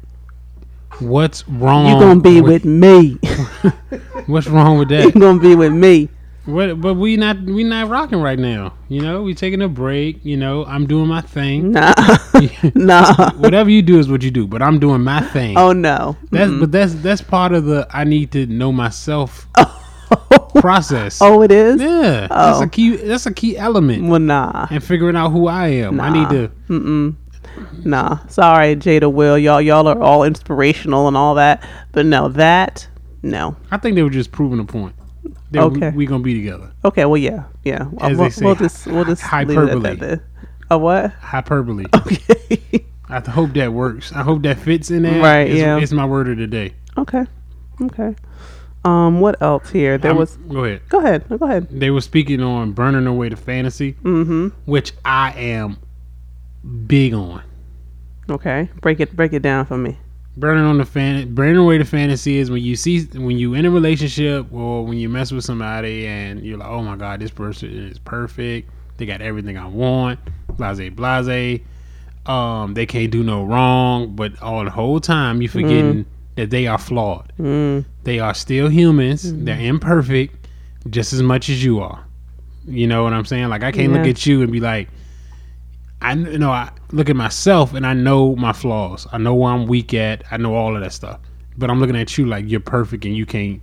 What's 0.99 1.47
wrong? 1.47 2.01
You 2.01 2.13
to 2.15 2.19
be 2.21 2.41
with 2.41 2.65
me. 2.65 3.13
What's 4.27 4.47
wrong 4.47 4.77
with 4.77 4.89
that? 4.89 5.05
you 5.05 5.11
to 5.11 5.39
be 5.39 5.55
with 5.55 5.73
me. 5.73 6.09
what, 6.45 6.79
but 6.81 6.95
we 6.95 7.15
not 7.17 7.41
we 7.41 7.63
not 7.63 7.89
rocking 7.89 8.21
right 8.21 8.37
now. 8.39 8.73
You 8.89 9.01
know, 9.01 9.21
we 9.23 9.33
taking 9.33 9.61
a 9.61 9.67
break. 9.69 10.23
You 10.23 10.37
know, 10.37 10.65
I'm 10.65 10.85
doing 10.87 11.07
my 11.07 11.21
thing. 11.21 11.71
Nah, 11.71 11.93
nah. 12.75 13.31
Whatever 13.33 13.69
you 13.69 13.81
do 13.81 13.97
is 13.99 14.09
what 14.09 14.23
you 14.23 14.31
do. 14.31 14.45
But 14.47 14.61
I'm 14.61 14.79
doing 14.79 15.01
my 15.01 15.21
thing. 15.21 15.57
Oh 15.57 15.71
no. 15.73 16.15
That's 16.31 16.51
but 16.51 16.71
that's 16.71 16.93
that's 16.95 17.21
part 17.21 17.53
of 17.53 17.65
the 17.65 17.87
I 17.91 18.03
need 18.03 18.31
to 18.33 18.45
know 18.45 18.71
myself 18.71 19.47
oh. 19.57 20.49
process. 20.55 21.19
Oh, 21.21 21.41
it 21.41 21.51
is. 21.51 21.81
yeah, 21.81 22.27
that's 22.27 22.59
Oh. 22.59 22.63
a 22.63 22.67
key. 22.67 22.95
That's 22.97 23.25
a 23.25 23.33
key 23.33 23.57
element. 23.57 24.03
Well, 24.07 24.19
nah, 24.19 24.67
And 24.69 24.83
figuring 24.83 25.15
out 25.15 25.29
who 25.31 25.47
I 25.47 25.67
am. 25.67 25.99
I 25.99 26.09
need 26.11 26.29
Nah. 26.29 26.47
to. 26.69 27.15
Nah. 27.83 28.25
Sorry, 28.27 28.75
Jada. 28.75 29.11
Will 29.11 29.37
y'all 29.37 29.61
y'all 29.61 29.87
are 29.87 29.99
all 30.01 30.23
inspirational 30.23 31.07
and 31.07 31.15
all 31.17 31.35
that, 31.35 31.67
but 31.91 32.05
no, 32.05 32.27
that 32.29 32.87
no. 33.21 33.55
I 33.71 33.77
think 33.77 33.95
they 33.95 34.03
were 34.03 34.09
just 34.09 34.31
proving 34.31 34.59
a 34.59 34.65
point. 34.65 34.95
Okay. 35.55 35.89
we, 35.91 35.97
we 35.97 36.05
gonna 36.05 36.23
be 36.23 36.33
together. 36.33 36.71
Okay, 36.83 37.05
well, 37.05 37.17
yeah, 37.17 37.43
yeah. 37.63 37.87
As 38.01 38.17
we'll, 38.17 38.25
they 38.25 38.29
say, 38.31 38.45
we'll 38.45 38.55
just 38.55 38.87
we'll 38.87 39.05
just 39.05 39.23
leave 39.33 39.49
it 39.51 39.57
at 39.57 39.69
hyperbole. 39.81 40.17
A 40.71 40.77
what? 40.77 41.11
Hyperbole. 41.13 41.85
Okay. 41.95 42.85
I 43.09 43.19
hope 43.29 43.53
that 43.53 43.71
works. 43.71 44.11
I 44.13 44.23
hope 44.23 44.41
that 44.43 44.57
fits 44.57 44.89
in 44.89 45.03
there. 45.03 45.21
Right, 45.21 45.47
It's, 45.51 45.59
yeah. 45.59 45.77
It's 45.77 45.91
my 45.91 46.05
word 46.05 46.29
of 46.29 46.37
the 46.37 46.47
day. 46.47 46.73
okay. 46.97 47.25
Okay. 47.81 48.15
Um, 48.85 49.19
what 49.21 49.39
else 49.41 49.69
here? 49.69 49.97
There 49.99 50.11
I'm- 50.11 50.17
was. 50.19 50.35
Go 50.49 50.63
ahead. 50.63 50.81
Go 50.89 50.99
ahead. 50.99 51.23
Go 51.29 51.45
ahead. 51.45 51.67
They 51.69 51.91
were 51.91 52.01
speaking 52.01 52.41
on 52.41 52.71
burning 52.71 53.05
away 53.05 53.29
the 53.29 53.35
fantasy, 53.35 53.93
Mm-hmm. 54.03 54.47
which 54.65 54.93
I 55.05 55.31
am 55.33 55.77
big 56.87 57.13
on. 57.13 57.43
Okay. 58.29 58.69
Break 58.81 58.99
it. 58.99 59.15
Break 59.15 59.33
it 59.33 59.41
down 59.41 59.65
for 59.65 59.77
me. 59.77 59.97
Burning 60.35 60.63
on 60.63 60.79
the 60.79 60.85
fan, 60.85 61.35
burning 61.35 61.57
away 61.57 61.77
the 61.77 61.85
fantasy 61.85 62.37
is 62.37 62.49
when 62.49 62.63
you 62.63 62.75
see 62.75 63.03
when 63.05 63.37
you 63.37 63.53
in 63.53 63.67
a 63.67 63.69
relationship 63.69 64.51
or 64.51 64.83
when 64.83 64.97
you 64.97 65.07
mess 65.07 65.31
with 65.31 65.43
somebody 65.43 66.07
and 66.07 66.43
you're 66.43 66.57
like, 66.57 66.69
oh 66.69 66.81
my 66.81 66.95
god, 66.95 67.19
this 67.19 67.29
person 67.29 67.69
is 67.69 67.99
perfect. 67.99 68.69
They 68.97 69.05
got 69.05 69.21
everything 69.21 69.57
I 69.57 69.67
want. 69.67 70.19
Blase, 70.57 70.89
blase. 70.89 71.61
Um, 72.25 72.73
they 72.73 72.85
can't 72.85 73.11
do 73.11 73.23
no 73.23 73.43
wrong, 73.43 74.15
but 74.15 74.41
all 74.41 74.63
the 74.63 74.71
whole 74.71 74.99
time 74.99 75.41
you 75.41 75.49
forgetting 75.49 76.05
that 76.35 76.49
they 76.49 76.67
are 76.67 76.77
flawed. 76.77 77.31
Mm. 77.37 77.85
They 78.03 78.19
are 78.19 78.33
still 78.33 78.69
humans. 78.69 79.31
They're 79.33 79.59
imperfect, 79.59 80.47
just 80.89 81.13
as 81.13 81.21
much 81.21 81.49
as 81.49 81.63
you 81.63 81.79
are. 81.79 82.03
You 82.65 82.87
know 82.87 83.03
what 83.03 83.13
I'm 83.13 83.25
saying? 83.25 83.49
Like 83.49 83.63
I 83.63 83.71
can't 83.71 83.93
look 83.93 84.07
at 84.07 84.25
you 84.25 84.41
and 84.41 84.51
be 84.51 84.59
like, 84.59 84.89
I 86.03 86.13
you 86.13 86.37
know 86.37 86.51
I 86.51 86.69
look 86.91 87.09
at 87.09 87.15
myself 87.15 87.73
and 87.73 87.87
I 87.87 87.93
know 87.93 88.35
my 88.35 88.53
flaws. 88.53 89.07
I 89.11 89.17
know 89.17 89.33
where 89.33 89.53
I'm 89.53 89.67
weak 89.67 89.93
at. 89.93 90.23
I 90.31 90.37
know 90.37 90.53
all 90.53 90.75
of 90.75 90.81
that 90.81 90.91
stuff. 90.91 91.19
But 91.57 91.69
I'm 91.69 91.79
looking 91.79 91.95
at 91.95 92.17
you 92.17 92.25
like 92.25 92.45
you're 92.47 92.59
perfect 92.59 93.05
and 93.05 93.15
you 93.15 93.25
can't. 93.25 93.61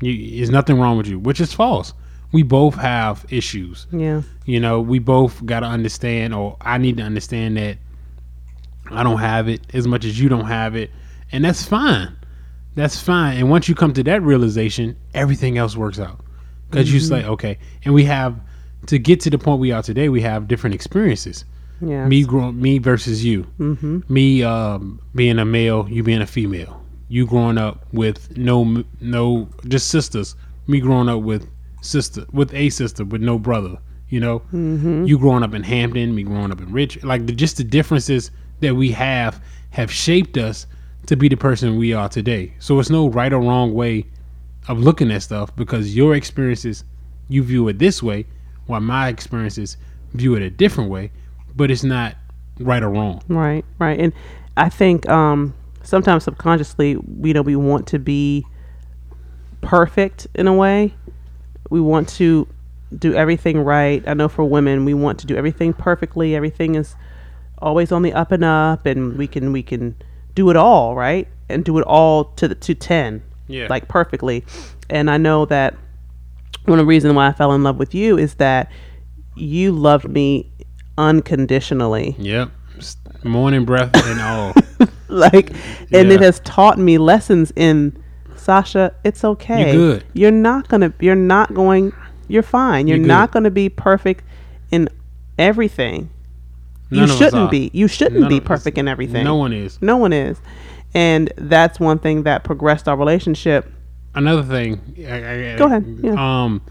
You, 0.00 0.36
there's 0.36 0.50
nothing 0.50 0.78
wrong 0.78 0.96
with 0.96 1.08
you, 1.08 1.18
which 1.18 1.40
is 1.40 1.52
false. 1.52 1.92
We 2.32 2.44
both 2.44 2.76
have 2.76 3.26
issues. 3.28 3.86
Yeah. 3.90 4.22
You 4.46 4.60
know, 4.60 4.80
we 4.80 5.00
both 5.00 5.44
got 5.44 5.60
to 5.60 5.66
understand, 5.66 6.32
or 6.32 6.56
I 6.60 6.78
need 6.78 6.96
to 6.98 7.02
understand 7.02 7.56
that 7.56 7.76
I 8.90 9.02
don't 9.02 9.18
have 9.18 9.48
it 9.48 9.60
as 9.74 9.86
much 9.86 10.04
as 10.04 10.18
you 10.18 10.28
don't 10.28 10.46
have 10.46 10.76
it, 10.76 10.90
and 11.32 11.44
that's 11.44 11.64
fine. 11.64 12.16
That's 12.76 13.00
fine. 13.00 13.36
And 13.36 13.50
once 13.50 13.68
you 13.68 13.74
come 13.74 13.92
to 13.94 14.04
that 14.04 14.22
realization, 14.22 14.96
everything 15.12 15.58
else 15.58 15.76
works 15.76 15.98
out 15.98 16.20
because 16.70 16.92
you 16.92 17.00
mm-hmm. 17.00 17.08
say, 17.08 17.24
okay. 17.26 17.58
And 17.84 17.94
we 17.94 18.04
have 18.04 18.38
to 18.86 18.98
get 18.98 19.20
to 19.20 19.30
the 19.30 19.38
point 19.38 19.60
we 19.60 19.72
are 19.72 19.82
today. 19.82 20.08
We 20.08 20.20
have 20.22 20.46
different 20.46 20.74
experiences. 20.74 21.44
Yeah. 21.80 22.06
Me, 22.06 22.24
grow, 22.24 22.52
me 22.52 22.78
versus 22.78 23.24
you. 23.24 23.44
Mm-hmm. 23.58 24.00
Me 24.12 24.42
um, 24.42 25.00
being 25.14 25.38
a 25.38 25.44
male, 25.44 25.86
you 25.88 26.02
being 26.02 26.22
a 26.22 26.26
female. 26.26 26.82
You 27.08 27.26
growing 27.26 27.58
up 27.58 27.84
with 27.92 28.36
no, 28.36 28.84
no, 29.00 29.48
just 29.68 29.88
sisters. 29.88 30.36
Me 30.66 30.80
growing 30.80 31.08
up 31.08 31.22
with 31.22 31.48
sister, 31.82 32.24
with 32.32 32.52
a 32.54 32.70
sister, 32.70 33.04
with 33.04 33.22
no 33.22 33.38
brother. 33.38 33.78
You 34.08 34.20
know, 34.20 34.40
Mm-hmm. 34.52 35.04
you 35.04 35.18
growing 35.18 35.42
up 35.42 35.54
in 35.54 35.62
Hampton, 35.62 36.14
me 36.14 36.22
growing 36.22 36.50
up 36.52 36.60
in 36.60 36.72
Rich. 36.72 37.02
Like 37.04 37.26
the, 37.26 37.32
just 37.32 37.56
the 37.56 37.64
differences 37.64 38.30
that 38.60 38.74
we 38.74 38.90
have 38.92 39.42
have 39.70 39.90
shaped 39.90 40.36
us 40.36 40.66
to 41.06 41.16
be 41.16 41.28
the 41.28 41.36
person 41.36 41.78
we 41.78 41.92
are 41.94 42.08
today. 42.08 42.52
So 42.58 42.78
it's 42.78 42.90
no 42.90 43.08
right 43.08 43.32
or 43.32 43.40
wrong 43.40 43.72
way 43.72 44.04
of 44.68 44.78
looking 44.78 45.10
at 45.10 45.22
stuff 45.22 45.54
because 45.56 45.96
your 45.96 46.14
experiences 46.14 46.84
you 47.28 47.42
view 47.42 47.68
it 47.68 47.78
this 47.78 48.02
way, 48.02 48.26
while 48.66 48.80
my 48.80 49.08
experiences 49.08 49.76
view 50.14 50.34
it 50.34 50.42
a 50.42 50.50
different 50.50 50.90
way. 50.90 51.10
But 51.54 51.70
it's 51.70 51.84
not 51.84 52.16
right 52.58 52.82
or 52.82 52.90
wrong. 52.90 53.22
Right, 53.28 53.64
right. 53.78 53.98
And 53.98 54.12
I 54.56 54.68
think 54.68 55.08
um, 55.08 55.54
sometimes 55.82 56.24
subconsciously, 56.24 56.90
you 57.22 57.32
know, 57.34 57.42
we 57.42 57.56
want 57.56 57.86
to 57.88 57.98
be 57.98 58.44
perfect 59.60 60.26
in 60.34 60.46
a 60.46 60.54
way. 60.54 60.94
We 61.70 61.80
want 61.80 62.08
to 62.10 62.48
do 62.98 63.14
everything 63.14 63.58
right. 63.60 64.02
I 64.06 64.14
know 64.14 64.28
for 64.28 64.44
women, 64.44 64.84
we 64.84 64.94
want 64.94 65.18
to 65.20 65.26
do 65.26 65.36
everything 65.36 65.72
perfectly. 65.72 66.34
Everything 66.34 66.74
is 66.74 66.94
always 67.58 67.92
on 67.92 68.02
the 68.02 68.12
up 68.12 68.32
and 68.32 68.44
up, 68.44 68.86
and 68.86 69.16
we 69.16 69.26
can 69.26 69.52
we 69.52 69.62
can 69.62 69.94
do 70.34 70.48
it 70.50 70.56
all 70.56 70.94
right 70.94 71.26
and 71.48 71.64
do 71.64 71.76
it 71.78 71.84
all 71.84 72.24
to 72.24 72.48
the 72.48 72.54
to 72.54 72.74
ten, 72.74 73.22
Yeah. 73.48 73.66
like 73.68 73.88
perfectly. 73.88 74.44
And 74.88 75.10
I 75.10 75.18
know 75.18 75.44
that 75.46 75.74
one 76.64 76.78
of 76.78 76.84
the 76.84 76.88
reasons 76.88 77.14
why 77.14 77.28
I 77.28 77.32
fell 77.32 77.52
in 77.52 77.62
love 77.62 77.78
with 77.78 77.94
you 77.94 78.18
is 78.18 78.34
that 78.36 78.70
you 79.36 79.72
loved 79.72 80.08
me 80.08 80.50
unconditionally 80.98 82.14
Yep. 82.18 82.50
Morning 83.24 83.64
breath 83.64 83.90
and 83.94 84.20
all. 84.20 84.54
like 85.08 85.50
and 85.92 86.10
it 86.12 86.20
has 86.20 86.40
taught 86.40 86.78
me 86.78 86.96
lessons 86.98 87.52
in 87.56 88.02
Sasha 88.36 88.94
it's 89.04 89.22
okay 89.24 89.72
You're 89.74 89.92
good. 89.94 90.04
you're 90.14 90.30
not 90.30 90.68
gonna 90.68 90.92
you're 91.00 91.14
not 91.14 91.52
going 91.52 91.92
you're 92.28 92.42
fine 92.42 92.86
you're, 92.86 92.96
You're 92.96 93.06
not 93.06 93.32
gonna 93.32 93.50
be 93.50 93.68
perfect 93.68 94.24
in 94.70 94.88
everything 95.38 96.08
None 96.90 97.08
you 97.08 97.14
shouldn't 97.16 97.50
be 97.50 97.70
you 97.74 97.86
shouldn't 97.88 98.20
None 98.22 98.28
be 98.30 98.40
perfect 98.40 98.78
in 98.78 98.88
everything 98.88 99.24
No 99.24 99.36
one 99.36 99.52
is. 99.52 99.80
no 99.82 99.96
one 99.98 100.12
is 100.12 100.40
and 100.94 101.30
that's 101.36 101.78
one 101.78 101.98
thing 101.98 102.22
that 102.22 102.44
progressed 102.44 102.88
our 102.88 102.96
relationship 102.96 103.70
Another 104.12 104.42
thing. 104.42 104.80
I, 105.08 105.52
I, 105.52 105.56
Go 105.56 105.66
ahead, 105.66 105.84
yeah. 106.02 106.14
Um, 106.44 106.62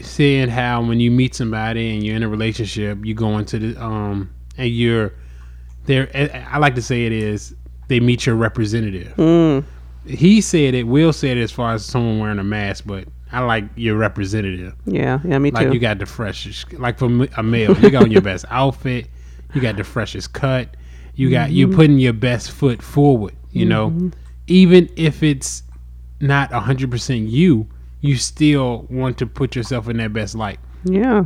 seeing 0.00 0.48
how 0.48 0.82
when 0.82 1.00
you 1.00 1.10
meet 1.10 1.34
somebody 1.34 1.94
and 1.94 2.04
you're 2.04 2.16
in 2.16 2.22
a 2.22 2.28
relationship, 2.28 3.04
you 3.04 3.14
go 3.14 3.38
into 3.38 3.58
the 3.58 3.82
um 3.82 4.30
and 4.56 4.68
you're 4.70 5.12
there. 5.86 6.08
I 6.50 6.58
like 6.58 6.74
to 6.76 6.82
say 6.82 7.06
it 7.06 7.12
is 7.12 7.54
they 7.88 8.00
meet 8.00 8.26
your 8.26 8.36
representative. 8.36 9.14
mm, 9.16 9.64
He 10.06 10.40
said 10.40 10.74
it. 10.74 10.84
Will 10.84 11.12
said 11.12 11.36
it 11.36 11.42
as 11.42 11.50
far 11.52 11.72
as 11.74 11.84
someone 11.84 12.18
wearing 12.18 12.38
a 12.38 12.44
mask, 12.44 12.84
but 12.86 13.06
I 13.32 13.40
like 13.40 13.64
your 13.76 13.96
representative. 13.96 14.74
yeah 14.86 15.20
yeah 15.24 15.38
me 15.38 15.50
Like 15.50 15.68
too 15.68 15.74
you 15.74 15.80
got 15.80 15.98
the 15.98 16.06
freshest, 16.06 16.72
like 16.74 16.98
for 16.98 17.06
a 17.36 17.42
male, 17.42 17.78
you 17.78 17.90
got 17.90 18.04
on 18.04 18.10
your 18.10 18.22
best 18.22 18.44
outfit, 18.50 19.08
you 19.54 19.60
got 19.60 19.76
the 19.76 19.84
freshest 19.84 20.32
cut, 20.32 20.76
you 21.14 21.30
got 21.30 21.50
you're 21.52 21.68
putting 21.68 21.98
your 21.98 22.12
best 22.12 22.50
foot 22.50 22.82
forward. 22.82 23.34
You 23.52 23.66
know, 23.66 24.10
even 24.46 24.88
if 24.96 25.22
it's 25.22 25.62
not 26.20 26.52
hundred 26.52 26.90
percent 26.90 27.28
you, 27.28 27.66
you 28.00 28.16
still 28.16 28.86
want 28.90 29.18
to 29.18 29.26
put 29.26 29.54
yourself 29.56 29.88
in 29.88 29.96
that 29.98 30.12
best 30.12 30.34
light. 30.34 30.58
yeah 30.84 31.24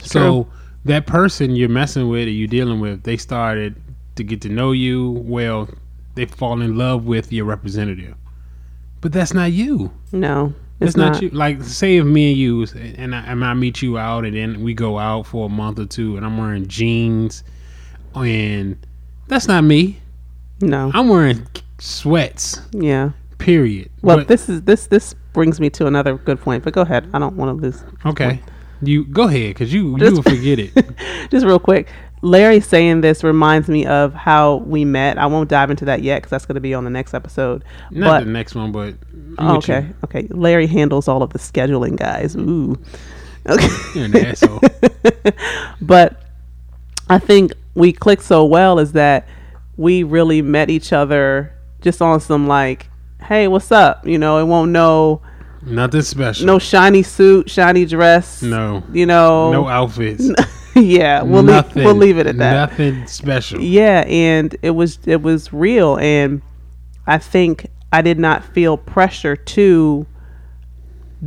So 0.00 0.48
that 0.84 1.06
person 1.06 1.54
you're 1.56 1.68
messing 1.68 2.08
with 2.08 2.26
or 2.28 2.30
you're 2.30 2.48
dealing 2.48 2.80
with, 2.80 3.02
they 3.02 3.16
started 3.16 3.76
to 4.16 4.24
get 4.24 4.40
to 4.42 4.48
know 4.48 4.72
you. 4.72 5.10
Well, 5.26 5.68
they 6.14 6.24
fall 6.26 6.60
in 6.62 6.76
love 6.76 7.04
with 7.04 7.32
your 7.32 7.44
representative, 7.44 8.14
but 9.00 9.12
that's 9.12 9.34
not 9.34 9.52
you. 9.52 9.92
No, 10.12 10.52
It's, 10.80 10.96
not, 10.96 11.20
you. 11.22 11.28
Like, 11.30 11.62
say 11.62 11.98
if 11.98 12.04
me 12.06 12.30
and 12.32 12.38
you 12.38 12.66
and 12.96 13.14
I, 13.14 13.20
and 13.20 13.44
I 13.44 13.54
meet 13.54 13.82
you 13.82 13.98
out, 13.98 14.24
and 14.24 14.34
then 14.34 14.62
we 14.62 14.74
go 14.74 14.98
out 14.98 15.26
for 15.26 15.46
a 15.46 15.48
month 15.48 15.78
or 15.78 15.86
two, 15.86 16.16
and 16.16 16.24
I'm 16.26 16.36
wearing 16.38 16.66
jeans, 16.66 17.44
and 18.14 18.76
that's 19.28 19.46
not 19.46 19.62
me. 19.64 20.00
No. 20.60 20.90
I'm 20.94 21.08
wearing 21.08 21.46
sweats. 21.78 22.60
yeah. 22.72 23.10
Period. 23.38 23.88
Well, 24.02 24.16
But- 24.18 24.28
this 24.28 24.48
is 24.48 24.62
this 24.62 24.88
this 24.88 25.14
brings 25.38 25.60
me 25.60 25.70
to 25.70 25.86
another 25.86 26.16
good 26.16 26.40
point. 26.40 26.64
But 26.64 26.72
go 26.72 26.80
ahead. 26.80 27.08
I 27.14 27.20
don't 27.20 27.36
want 27.36 27.56
to 27.56 27.62
lose. 27.62 27.84
okay. 28.04 28.42
You 28.82 29.04
go 29.04 29.28
ahead, 29.28 29.54
cause 29.54 29.72
you 29.72 29.92
you 29.92 29.98
Just- 29.98 30.16
will 30.16 30.22
forget 30.24 30.58
it. 30.58 30.72
Just 31.30 31.46
real 31.46 31.60
quick, 31.60 31.88
Larry 32.22 32.58
saying 32.58 33.02
this 33.02 33.22
reminds 33.22 33.68
me 33.68 33.86
of 33.86 34.14
how 34.14 34.56
we 34.56 34.84
met. 34.84 35.16
I 35.16 35.26
won't 35.26 35.48
dive 35.48 35.70
into 35.70 35.84
that 35.84 36.02
yet 36.02 36.16
because 36.16 36.30
that's 36.30 36.44
going 36.44 36.56
to 36.56 36.60
be 36.60 36.74
on 36.74 36.82
the 36.82 36.90
next 36.90 37.14
episode. 37.14 37.62
Not 37.92 38.18
but 38.20 38.24
the 38.24 38.30
next 38.32 38.56
one, 38.56 38.72
but 38.72 38.94
oh, 39.38 39.48
I'm 39.48 39.56
okay, 39.58 39.86
okay. 40.04 40.26
Larry 40.30 40.66
handles 40.66 41.06
all 41.06 41.22
of 41.22 41.32
the 41.32 41.38
scheduling, 41.38 41.94
guys. 41.96 42.34
Ooh. 42.34 42.76
Okay. 43.48 43.66
You. 43.94 44.02
You're 44.02 44.04
an 44.06 44.16
asshole. 44.16 44.60
but 45.80 46.20
I 47.08 47.20
think 47.20 47.52
we 47.76 47.92
clicked 47.92 48.24
so 48.24 48.44
well 48.44 48.80
is 48.80 48.90
that 48.92 49.28
we 49.76 50.02
really 50.02 50.42
met 50.42 50.68
each 50.68 50.92
other 50.92 51.52
just 51.80 52.02
on 52.02 52.18
some 52.20 52.48
like, 52.48 52.88
hey, 53.22 53.46
what's 53.46 53.70
up? 53.70 54.04
You 54.04 54.18
know, 54.18 54.38
it 54.38 54.44
won't 54.44 54.72
no 54.72 55.22
Nothing 55.62 56.02
special. 56.02 56.46
no 56.46 56.58
shiny 56.58 57.02
suit, 57.02 57.50
shiny 57.50 57.84
dress. 57.84 58.42
No. 58.42 58.82
You 58.92 59.06
know. 59.06 59.50
No 59.52 59.66
outfits. 59.68 60.30
yeah, 60.76 61.22
we'll 61.22 61.42
leave, 61.42 61.74
we'll 61.74 61.94
leave 61.94 62.18
it 62.18 62.26
at 62.26 62.38
that. 62.38 62.70
Nothing 62.70 63.06
special. 63.06 63.60
Yeah, 63.60 64.04
and 64.06 64.54
it 64.62 64.70
was 64.70 64.98
it 65.06 65.22
was 65.22 65.52
real 65.52 65.96
and 65.98 66.40
I 67.06 67.18
think 67.18 67.66
I 67.92 68.02
did 68.02 68.18
not 68.18 68.44
feel 68.44 68.76
pressure 68.76 69.34
to 69.34 70.06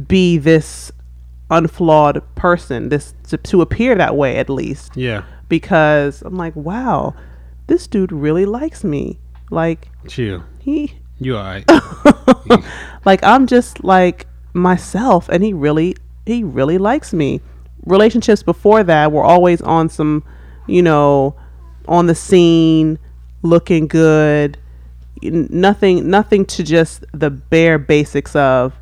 be 0.08 0.38
this 0.38 0.92
unflawed 1.50 2.24
person, 2.36 2.90
this 2.90 3.14
to, 3.28 3.38
to 3.38 3.62
appear 3.62 3.96
that 3.96 4.16
way 4.16 4.38
at 4.38 4.50
least 4.50 4.96
Yeah. 4.96 5.24
because 5.50 6.22
I'm 6.22 6.38
like, 6.38 6.56
wow, 6.56 7.14
this 7.68 7.88
dude 7.88 8.12
really 8.12 8.46
likes 8.46 8.84
me. 8.84 9.20
Like 9.50 9.90
Chill. 10.08 10.44
he 10.60 10.94
You 11.22 11.38
alright. 11.38 11.70
like 13.06 13.24
I'm 13.24 13.46
just 13.46 13.84
like 13.84 14.26
myself 14.54 15.30
and 15.30 15.44
he 15.44 15.54
really 15.54 15.96
he 16.26 16.44
really 16.44 16.80
likes 16.80 17.14
me. 17.14 17.42
Relationships 17.86 18.42
before 18.42 18.84
that 18.84 19.12
were 19.12 19.24
always 19.24 19.62
on 19.62 19.88
some, 19.88 20.24
you 20.68 20.82
know, 20.82 21.36
on 21.88 22.08
the 22.08 22.16
scene, 22.16 22.98
looking 23.44 23.88
good. 23.88 24.58
Nothing 25.22 26.10
nothing 26.10 26.44
to 26.46 26.64
just 26.64 27.06
the 27.14 27.30
bare 27.30 27.78
basics 27.78 28.36
of 28.36 28.74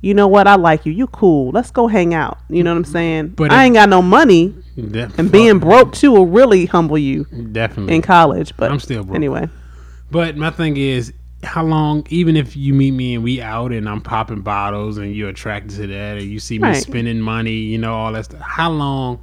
you 0.00 0.14
know 0.14 0.28
what 0.28 0.46
I 0.46 0.54
like 0.54 0.86
you. 0.86 0.92
You 0.92 1.08
cool. 1.08 1.50
Let's 1.50 1.72
go 1.72 1.88
hang 1.88 2.14
out. 2.14 2.38
You 2.48 2.62
know 2.62 2.70
what 2.70 2.76
I'm 2.76 2.82
mm-hmm. 2.84 2.92
saying? 2.92 3.28
But 3.30 3.50
I 3.50 3.64
ain't 3.64 3.74
got 3.74 3.88
no 3.88 4.00
money, 4.00 4.54
and 4.76 5.32
being 5.32 5.58
broke 5.58 5.92
too 5.94 6.12
will 6.12 6.26
really 6.26 6.66
humble 6.66 6.98
you 6.98 7.24
Definitely. 7.24 7.96
in 7.96 8.02
college. 8.02 8.56
But 8.56 8.70
I'm 8.70 8.78
still 8.78 9.02
broke. 9.02 9.16
Anyway, 9.16 9.48
But 10.12 10.36
my 10.36 10.50
thing 10.50 10.76
is, 10.76 11.12
how 11.44 11.62
long? 11.64 12.04
Even 12.10 12.36
if 12.36 12.56
you 12.56 12.74
meet 12.74 12.90
me 12.92 13.14
and 13.14 13.22
we 13.22 13.40
out 13.40 13.72
and 13.72 13.88
I'm 13.88 14.00
popping 14.00 14.40
bottles 14.40 14.98
and 14.98 15.14
you're 15.14 15.28
attracted 15.28 15.70
to 15.76 15.86
that, 15.86 16.18
and 16.18 16.22
you 16.28 16.40
see 16.40 16.58
me 16.58 16.68
Right. 16.68 16.82
spending 16.82 17.20
money, 17.20 17.52
you 17.52 17.78
know 17.78 17.94
all 17.94 18.12
that 18.12 18.24
stuff. 18.26 18.40
How 18.40 18.70
long? 18.70 19.20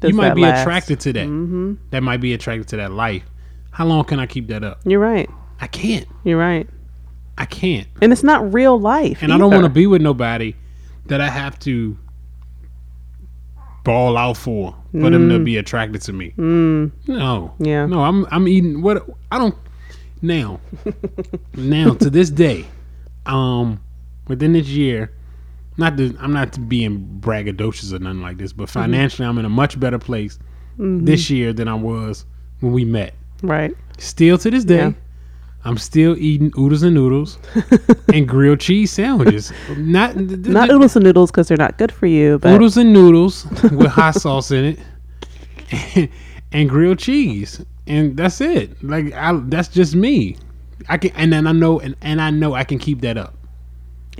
Does 0.00 0.10
you 0.10 0.16
might 0.16 0.34
be 0.34 0.42
last? 0.42 0.60
attracted 0.62 1.00
to 1.00 1.12
that. 1.14 1.26
hmm 1.26 1.74
That 1.90 2.02
might 2.02 2.20
be 2.20 2.32
attracted 2.32 2.68
to 2.68 2.76
that 2.78 2.92
life. 2.92 3.24
How 3.70 3.84
long 3.84 4.04
can 4.04 4.18
I 4.20 4.26
keep 4.26 4.48
that 4.48 4.64
up? 4.64 4.80
you're 4.84 5.00
right. 5.00 5.28
I 5.60 5.66
can't. 5.66 6.06
You're 6.24 6.38
right. 6.38 6.68
I 7.36 7.44
can't. 7.44 7.86
And 8.00 8.12
it's 8.12 8.22
not 8.24 8.52
real 8.54 8.78
life. 8.80 9.22
And 9.22 9.32
I 9.32 9.38
don't 9.38 9.52
want 9.52 9.64
to 9.64 9.68
be 9.70 9.86
with 9.86 10.00
nobody 10.02 10.54
that 11.06 11.20
I 11.20 11.28
have 11.28 11.58
to 11.60 11.96
ball 13.84 14.16
out 14.16 14.36
for 14.36 14.74
for 14.92 15.10
them 15.10 15.28
to 15.28 15.38
be 15.38 15.56
attracted 15.56 16.02
to 16.02 16.12
me. 16.12 16.32
Mm, 16.36 16.90
No. 17.06 17.54
Yeah. 17.58 17.86
No, 17.86 18.02
I'm 18.02 18.26
I'm 18.30 18.48
eating 18.48 18.82
what 18.82 19.06
I 19.30 19.38
don't 19.38 19.54
now. 20.22 20.60
now 21.54 21.94
to 21.94 22.10
this 22.10 22.30
day, 22.30 22.66
um 23.26 23.80
within 24.28 24.52
this 24.52 24.66
year, 24.68 25.12
not 25.78 25.96
to, 25.96 26.14
I'm 26.20 26.32
not 26.32 26.68
being 26.68 27.18
braggadocious 27.20 27.92
or 27.92 27.98
nothing 27.98 28.20
like 28.22 28.36
this, 28.38 28.52
but 28.52 28.64
Mm-hmm. 28.68 28.80
financially 28.80 29.26
I'm 29.28 29.38
in 29.38 29.44
a 29.44 29.48
much 29.50 29.78
better 29.80 29.98
place 29.98 30.38
this 30.78 31.28
year 31.30 31.52
than 31.52 31.66
I 31.68 31.74
was 31.74 32.24
when 32.60 32.72
we 32.72 32.84
met. 32.84 33.14
right. 33.42 33.74
Still 33.98 34.38
to 34.38 34.50
this 34.50 34.64
day, 34.64 34.76
Yeah. 34.76 34.92
I'm 35.64 35.76
still 35.76 36.16
eating 36.18 36.52
oodles 36.56 36.84
and 36.84 36.94
noodles 36.94 37.36
and 38.14 38.28
grilled 38.28 38.60
cheese 38.60 38.92
sandwiches. 38.92 39.52
Not 39.76 40.14
Not 40.16 40.70
oodles 40.70 40.94
and 40.94 41.04
noodles 41.04 41.30
because 41.32 41.48
they're 41.48 41.56
not 41.56 41.78
good 41.78 41.90
for 41.90 42.06
you, 42.06 42.38
but 42.38 42.52
noodles 42.52 42.76
and 42.76 42.92
noodles 42.92 43.44
with 43.72 43.88
hot 43.88 44.14
sauce 44.14 44.50
in 44.52 44.78
it 45.70 46.10
and 46.52 46.68
grilled 46.68 46.98
cheese 47.00 47.64
and 47.88 48.16
that's 48.16 48.40
it 48.40 48.82
like 48.84 49.12
I, 49.12 49.32
that's 49.44 49.68
just 49.68 49.94
me 49.94 50.36
i 50.88 50.96
can 50.98 51.10
and 51.16 51.32
then 51.32 51.46
i 51.46 51.52
know 51.52 51.80
and, 51.80 51.96
and 52.02 52.20
i 52.20 52.30
know 52.30 52.54
i 52.54 52.64
can 52.64 52.78
keep 52.78 53.00
that 53.02 53.16
up 53.16 53.34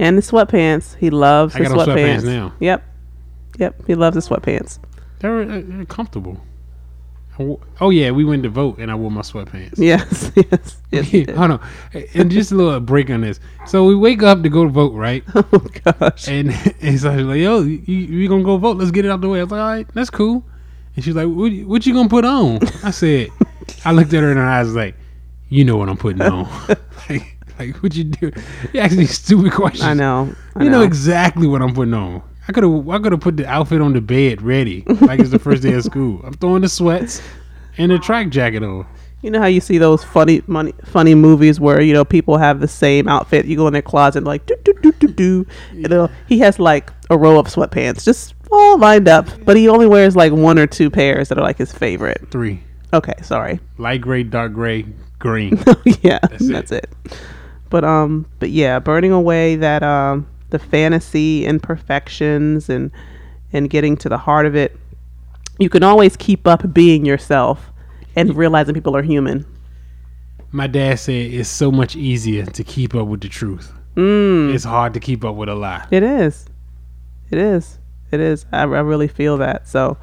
and 0.00 0.16
the 0.16 0.22
sweatpants. 0.22 0.94
He 0.96 1.10
loves 1.10 1.56
I 1.56 1.58
the 1.58 1.64
got 1.70 1.88
sweatpants. 1.88 2.20
sweatpants 2.20 2.24
now. 2.24 2.54
Yep. 2.60 2.84
Yep. 3.58 3.86
He 3.88 3.96
loves 3.96 4.14
the 4.14 4.20
sweatpants. 4.20 4.78
they're, 5.18 5.42
uh, 5.42 5.60
they're 5.64 5.84
comfortable 5.86 6.40
I 7.38 7.56
oh 7.80 7.90
yeah 7.90 8.10
we 8.12 8.24
went 8.24 8.42
to 8.44 8.48
vote 8.48 8.78
and 8.78 8.90
i 8.90 8.94
wore 8.94 9.10
my 9.10 9.20
sweatpants 9.22 9.74
Yes. 9.76 10.30
Yes. 10.36 10.76
yes 10.92 11.10
did. 11.10 11.30
hold 11.30 11.50
on 11.52 11.60
and 12.14 12.30
just 12.30 12.52
a 12.52 12.54
little 12.54 12.78
break 12.80 13.10
on 13.10 13.20
this 13.22 13.38
so 13.66 13.84
we 13.86 13.94
wake 13.94 14.22
up 14.22 14.42
to 14.42 14.48
go 14.48 14.64
to 14.64 14.70
vote 14.70 14.92
right 14.94 15.24
oh 15.34 15.64
gosh. 15.84 16.28
and, 16.28 16.50
and 16.80 16.98
so 17.00 17.16
she's 17.16 17.26
like 17.26 17.40
yo 17.40 17.60
you, 17.62 17.78
you 17.86 18.28
gonna 18.28 18.42
go 18.44 18.56
vote 18.56 18.76
let's 18.76 18.90
get 18.90 19.04
it 19.04 19.10
out 19.10 19.20
the 19.20 19.28
way 19.28 19.40
i 19.40 19.42
was 19.42 19.50
like 19.52 19.60
all 19.60 19.68
right 19.68 19.86
that's 19.94 20.10
cool 20.10 20.44
and 20.96 21.04
she's 21.04 21.14
like 21.14 21.26
what, 21.28 21.52
what 21.66 21.86
you 21.86 21.94
gonna 21.94 22.08
put 22.08 22.24
on 22.24 22.58
i 22.84 22.90
said 22.90 23.28
i 23.84 23.92
looked 23.92 24.12
at 24.12 24.22
her 24.22 24.30
in 24.30 24.36
her 24.36 24.44
eyes 24.46 24.74
like 24.74 24.94
you 25.48 25.64
know 25.64 25.76
what 25.76 25.88
i'm 25.88 25.96
putting 25.96 26.22
on 26.22 26.48
like, 27.08 27.36
like 27.58 27.76
what 27.82 27.94
you 27.94 28.04
do 28.04 28.30
you 28.72 28.80
ask 28.80 28.96
these 28.96 29.18
stupid 29.18 29.52
questions 29.60 29.84
I 29.84 29.94
know. 29.94 30.34
I 30.56 30.64
you 30.64 30.70
know 30.70 30.82
exactly 30.82 31.46
what 31.46 31.62
i'm 31.62 31.74
putting 31.74 31.94
on 31.94 32.22
i 32.48 32.52
could 32.52 32.64
have 32.64 32.88
i 32.88 32.98
could 32.98 33.12
have 33.12 33.20
put 33.20 33.36
the 33.36 33.46
outfit 33.46 33.80
on 33.80 33.92
the 33.92 34.00
bed 34.00 34.42
ready 34.42 34.84
like 35.00 35.20
it's 35.20 35.30
the 35.30 35.38
first 35.38 35.62
day 35.62 35.74
of 35.74 35.84
school 35.84 36.20
i'm 36.24 36.34
throwing 36.34 36.62
the 36.62 36.68
sweats 36.68 37.22
and 37.78 37.90
the 37.90 37.98
track 37.98 38.28
jacket 38.30 38.62
on 38.62 38.86
You 39.20 39.32
know 39.32 39.40
how 39.40 39.46
you 39.46 39.60
see 39.60 39.78
those 39.78 40.04
funny, 40.04 40.42
money, 40.46 40.72
funny 40.84 41.16
movies 41.16 41.58
where 41.58 41.80
you 41.80 41.92
know 41.92 42.04
people 42.04 42.38
have 42.38 42.60
the 42.60 42.68
same 42.68 43.08
outfit. 43.08 43.46
You 43.46 43.56
go 43.56 43.66
in 43.66 43.72
their 43.72 43.82
closet 43.82 44.18
and 44.18 44.26
like 44.26 44.46
do 44.46 44.54
do 44.64 44.72
do 44.80 44.92
do 44.92 45.08
do. 45.08 45.46
Know 45.74 46.08
he 46.28 46.38
has 46.38 46.60
like 46.60 46.92
a 47.10 47.18
row 47.18 47.36
of 47.38 47.46
sweatpants 47.46 48.04
just 48.04 48.34
all 48.52 48.78
lined 48.78 49.08
up, 49.08 49.26
but 49.44 49.56
he 49.56 49.68
only 49.68 49.88
wears 49.88 50.14
like 50.14 50.32
one 50.32 50.56
or 50.56 50.68
two 50.68 50.88
pairs 50.88 51.28
that 51.30 51.38
are 51.38 51.42
like 51.42 51.58
his 51.58 51.72
favorite. 51.72 52.30
three 52.30 52.62
Okay, 52.92 53.14
sorry. 53.22 53.60
light 53.76 54.00
gray 54.00 54.22
dark 54.22 54.52
gray 54.52 54.86
green 55.18 55.58
yeah, 56.02 56.18
that's, 56.22 56.72
it. 56.72 56.84
it. 57.06 57.18
But 57.70 57.84
um, 57.84 58.26
but 58.38 58.50
yeah, 58.50 58.78
burning 58.78 59.12
away 59.12 59.56
that 59.56 59.82
um 59.82 60.26
the 60.50 60.58
fantasy 60.58 61.44
imperfections 61.44 62.68
and 62.70 62.90
and 63.52 63.68
getting 63.70 63.96
to 63.98 64.08
the 64.08 64.18
heart 64.18 64.46
of 64.46 64.54
it. 64.56 64.76
You 65.58 65.68
can 65.68 65.82
always 65.82 66.16
keep 66.16 66.46
up 66.46 66.72
being 66.72 67.04
yourself 67.04 67.72
and 68.16 68.34
realizing 68.36 68.74
people 68.74 68.96
are 68.96 69.02
human. 69.02 69.44
My 70.52 70.66
dad 70.66 70.98
said 70.98 71.14
it's 71.14 71.48
so 71.48 71.70
much 71.70 71.94
easier 71.96 72.46
to 72.46 72.64
keep 72.64 72.94
up 72.94 73.06
with 73.08 73.20
the 73.20 73.28
truth. 73.28 73.72
Mm, 73.96 74.54
It's 74.54 74.64
hard 74.64 74.94
to 74.94 75.00
keep 75.00 75.24
up 75.24 75.34
with 75.34 75.48
a 75.48 75.54
lie. 75.54 75.86
it 75.90 76.02
is. 76.02 76.46
It 77.30 77.38
is. 77.38 77.78
It 78.12 78.20
is. 78.20 78.46
I, 78.52 78.60
I 78.60 78.64
really 78.64 79.08
feel 79.08 79.36
that. 79.38 79.66
So, 79.68 79.98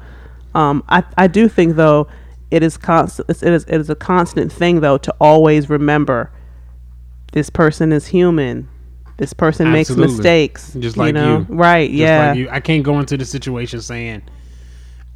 um, 0.54 0.84
I 0.88 1.02
I 1.16 1.26
do 1.26 1.48
think 1.48 1.74
though 1.76 2.06
it 2.50 2.62
is 2.62 2.76
constant. 2.76 3.28
It 3.30 3.42
is 3.52 3.64
it 3.64 3.74
is 3.80 3.90
a 3.90 3.94
constant 3.94 4.52
thing 4.52 4.80
though 4.80 4.98
to 4.98 5.14
always 5.20 5.68
remember 5.68 6.30
this 7.32 7.50
person 7.50 7.92
is 7.92 8.06
human. 8.06 8.68
This 9.18 9.32
person 9.32 9.68
Absolutely. 9.68 10.06
makes 10.06 10.16
mistakes. 10.18 10.72
Just 10.78 10.96
like 10.96 11.14
know? 11.14 11.38
you. 11.48 11.54
Right. 11.54 11.88
Just 11.90 11.98
yeah. 12.00 12.28
like 12.28 12.38
you, 12.38 12.48
I 12.50 12.60
can't 12.60 12.82
go 12.84 12.98
into 13.00 13.16
the 13.16 13.24
situation 13.24 13.80
saying, 13.80 14.22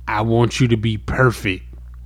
"I 0.08 0.22
want 0.22 0.58
you 0.58 0.68
to 0.68 0.76
be 0.76 0.96
perfect," 0.96 1.64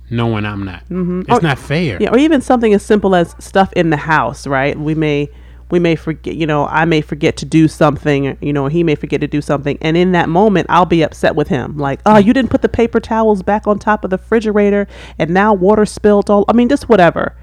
knowing 0.09 0.45
I'm 0.45 0.65
not. 0.65 0.87
Mhm. 0.89 1.21
It's 1.21 1.29
Or- 1.31 1.41
not 1.41 1.57
fair. 1.57 1.97
Yeah, 2.01 2.09
or 2.11 2.17
even 2.17 2.41
something 2.41 2.73
as 2.73 2.83
simple 2.83 3.15
as 3.15 3.33
stuff 3.39 3.71
in 3.73 3.89
the 3.91 3.97
house, 3.97 4.45
right? 4.45 4.77
We 4.77 4.93
may 4.93 5.29
we 5.71 5.79
may 5.79 5.95
forget, 5.95 6.35
you 6.35 6.45
know, 6.45 6.67
I 6.67 6.85
may 6.85 7.01
forget 7.01 7.37
to 7.37 7.45
do 7.45 7.67
something, 7.67 8.37
you 8.41 8.53
know, 8.53 8.67
he 8.67 8.83
may 8.83 8.95
forget 8.95 9.19
to 9.21 9.27
do 9.27 9.41
something, 9.41 9.77
and 9.81 9.97
in 9.97 10.11
that 10.11 10.29
moment, 10.29 10.67
I'll 10.69 10.85
be 10.85 11.01
upset 11.01 11.35
with 11.35 11.47
him, 11.47 11.77
like, 11.77 11.99
"Oh, 12.05 12.17
you 12.17 12.33
didn't 12.33 12.51
put 12.51 12.61
the 12.61 12.69
paper 12.69 12.99
towels 12.99 13.41
back 13.41 13.65
on 13.67 13.79
top 13.79 14.03
of 14.03 14.09
the 14.11 14.17
refrigerator, 14.17 14.87
and 15.17 15.31
now 15.31 15.53
water 15.53 15.85
spilled 15.85 16.29
all." 16.29 16.45
I 16.47 16.53
mean, 16.53 16.69
just 16.69 16.87
whatever, 16.87 17.35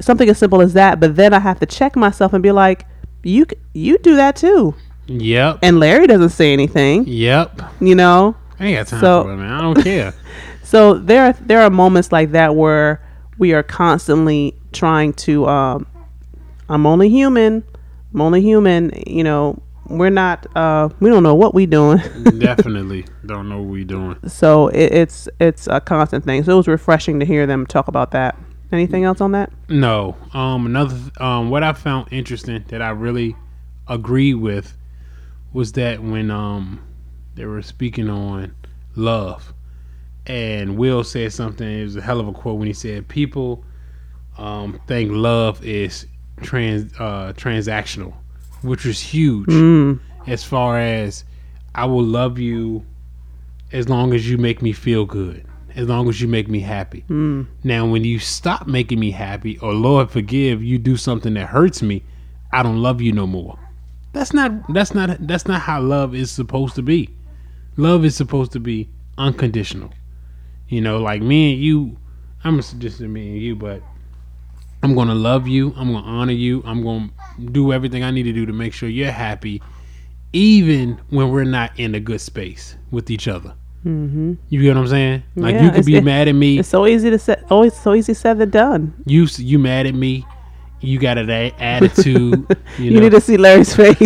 something 0.00 0.28
as 0.28 0.38
simple 0.38 0.60
as 0.60 0.74
that. 0.74 1.00
But 1.00 1.16
then 1.16 1.34
I 1.34 1.40
have 1.40 1.58
to 1.60 1.66
check 1.66 1.96
myself 1.96 2.32
and 2.32 2.42
be 2.42 2.52
like, 2.52 2.86
"You 3.24 3.46
you 3.74 3.98
do 3.98 4.14
that 4.16 4.36
too," 4.36 4.74
Yep. 5.08 5.58
and 5.62 5.80
Larry 5.80 6.06
doesn't 6.06 6.28
say 6.30 6.52
anything, 6.52 7.04
Yep. 7.06 7.62
you 7.80 7.94
know. 7.96 8.36
I 8.60 8.66
ain't 8.66 8.76
got 8.78 8.86
time 8.86 9.00
So- 9.00 9.22
for 9.24 9.32
it, 9.32 9.36
man. 9.38 9.52
I 9.52 9.60
don't 9.60 9.82
care. 9.82 10.12
So 10.62 10.94
there, 10.94 11.26
are, 11.26 11.34
there 11.42 11.60
are 11.62 11.70
moments 11.70 12.10
like 12.10 12.32
that 12.32 12.56
where 12.56 13.00
we 13.38 13.52
are 13.52 13.62
constantly 13.62 14.52
trying 14.72 15.12
to. 15.12 15.46
Um, 15.46 15.86
I'm 16.68 16.86
only 16.86 17.08
human. 17.08 17.64
I'm 18.14 18.20
only 18.20 18.40
human. 18.40 18.92
You 19.06 19.24
know, 19.24 19.62
we're 19.88 20.10
not. 20.10 20.46
Uh, 20.56 20.88
we 21.00 21.10
don't 21.10 21.22
know 21.22 21.34
what 21.34 21.54
we 21.54 21.66
doing. 21.66 21.98
Definitely 22.38 23.04
don't 23.26 23.48
know 23.48 23.60
what 23.62 23.70
we 23.70 23.84
doing. 23.84 24.16
so 24.28 24.68
it, 24.68 24.92
it's 24.92 25.28
it's 25.40 25.66
a 25.68 25.80
constant 25.80 26.24
thing. 26.24 26.42
So 26.44 26.52
it 26.52 26.56
was 26.56 26.68
refreshing 26.68 27.20
to 27.20 27.26
hear 27.26 27.46
them 27.46 27.66
talk 27.66 27.88
about 27.88 28.10
that. 28.12 28.36
Anything 28.72 29.04
else 29.04 29.20
on 29.20 29.32
that? 29.32 29.52
No. 29.68 30.16
Um. 30.32 30.66
Another. 30.66 30.98
Um. 31.18 31.50
What 31.50 31.62
I 31.62 31.72
found 31.72 32.12
interesting 32.12 32.64
that 32.68 32.82
I 32.82 32.90
really 32.90 33.36
agree 33.88 34.34
with 34.34 34.76
was 35.52 35.72
that 35.72 36.02
when 36.02 36.30
um 36.30 36.82
they 37.36 37.44
were 37.46 37.62
speaking 37.62 38.10
on 38.10 38.54
love, 38.96 39.52
and 40.26 40.76
Will 40.76 41.04
said 41.04 41.32
something. 41.32 41.68
It 41.68 41.84
was 41.84 41.96
a 41.96 42.02
hell 42.02 42.18
of 42.18 42.26
a 42.26 42.32
quote 42.32 42.58
when 42.58 42.66
he 42.66 42.72
said, 42.72 43.06
"People 43.06 43.62
um 44.36 44.80
think 44.88 45.12
love 45.12 45.64
is 45.64 46.06
trans 46.42 46.92
uh 46.98 47.32
transactional," 47.36 48.12
which 48.62 48.84
was 48.84 49.00
huge 49.00 49.46
Mm. 49.48 49.98
as 50.26 50.44
far 50.44 50.78
as 50.78 51.24
I 51.74 51.84
will 51.86 52.04
love 52.04 52.38
you 52.38 52.84
as 53.72 53.88
long 53.88 54.12
as 54.14 54.28
you 54.28 54.38
make 54.38 54.62
me 54.62 54.72
feel 54.72 55.04
good, 55.04 55.44
as 55.74 55.88
long 55.88 56.08
as 56.08 56.20
you 56.20 56.28
make 56.28 56.48
me 56.48 56.60
happy. 56.60 57.04
Mm. 57.10 57.46
Now, 57.64 57.86
when 57.86 58.04
you 58.04 58.18
stop 58.18 58.66
making 58.66 59.00
me 59.00 59.10
happy, 59.10 59.58
or 59.58 59.74
Lord 59.74 60.10
forgive, 60.10 60.62
you 60.62 60.78
do 60.78 60.96
something 60.96 61.34
that 61.34 61.48
hurts 61.48 61.82
me, 61.82 62.02
I 62.52 62.62
don't 62.62 62.80
love 62.80 63.00
you 63.02 63.12
no 63.12 63.26
more. 63.26 63.58
That's 64.12 64.32
not 64.32 64.72
that's 64.72 64.94
not 64.94 65.26
that's 65.26 65.46
not 65.46 65.60
how 65.60 65.80
love 65.82 66.14
is 66.14 66.30
supposed 66.30 66.74
to 66.76 66.82
be. 66.82 67.10
Love 67.76 68.04
is 68.04 68.16
supposed 68.16 68.52
to 68.52 68.60
be 68.60 68.88
unconditional. 69.18 69.90
You 70.68 70.80
know, 70.80 70.98
like 70.98 71.20
me 71.20 71.52
and 71.52 71.62
you, 71.62 71.98
I'm 72.42 72.56
just 72.60 73.00
me 73.00 73.32
and 73.32 73.38
you, 73.42 73.54
but 73.54 73.82
I'm 74.86 74.94
gonna 74.94 75.16
love 75.16 75.48
you. 75.48 75.74
I'm 75.76 75.92
gonna 75.92 76.06
honor 76.06 76.32
you. 76.32 76.62
I'm 76.64 76.80
gonna 76.84 77.10
do 77.50 77.72
everything 77.72 78.04
I 78.04 78.12
need 78.12 78.22
to 78.22 78.32
do 78.32 78.46
to 78.46 78.52
make 78.52 78.72
sure 78.72 78.88
you're 78.88 79.10
happy, 79.10 79.60
even 80.32 81.00
when 81.10 81.30
we're 81.30 81.42
not 81.42 81.72
in 81.76 81.96
a 81.96 82.00
good 82.00 82.20
space 82.20 82.76
with 82.92 83.10
each 83.10 83.26
other. 83.26 83.52
Mm-hmm. 83.84 84.34
You 84.48 84.62
get 84.62 84.76
what 84.76 84.82
I'm 84.82 84.86
saying? 84.86 85.22
Like 85.34 85.54
Yeah, 85.56 85.64
you 85.64 85.70
could 85.72 85.84
be 85.86 85.96
it- 85.96 86.04
mad 86.04 86.28
at 86.28 86.36
me. 86.36 86.60
It's 86.60 86.68
so 86.68 86.86
easy 86.86 87.10
to 87.10 87.18
say. 87.18 87.34
Always 87.50 87.74
so 87.74 87.94
easy 87.94 88.14
said 88.14 88.38
than 88.38 88.50
done. 88.50 88.94
You 89.06 89.26
you 89.38 89.58
mad 89.58 89.86
at 89.86 89.94
me? 89.96 90.24
You 90.80 91.00
got 91.00 91.18
an 91.18 91.30
a- 91.30 91.52
attitude. 91.58 92.46
You, 92.78 92.90
You, 92.92 93.00
need 93.00 93.10
to 93.10 93.20
see 93.20 93.36
Larry's 93.38 93.74
face. 93.82 93.98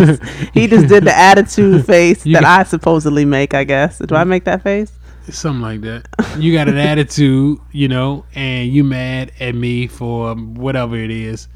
he 0.55 0.67
just 0.67 0.87
did 0.89 1.05
the 1.05 1.13
attitude 1.15 1.85
face 1.95 2.23
that 2.25 2.45
I 2.45 2.63
supposedly 2.63 3.27
make. 3.27 3.53
I 3.53 3.65
guess. 3.65 3.99
Do 3.99 4.15
I 4.15 4.25
make 4.25 4.45
that 4.45 4.63
face? 4.63 4.93
Something 5.31 5.63
like 5.63 5.81
that. 5.83 6.07
You 6.39 6.53
got 6.53 6.69
an 6.69 6.77
attitude, 6.77 7.59
you 7.73 7.89
know, 7.89 8.25
and 8.35 8.73
you 8.73 8.85
mad 8.85 9.33
at 9.41 9.55
me 9.55 9.87
for 9.87 10.35
whatever 10.35 10.97
it 10.97 11.11
is, 11.11 11.49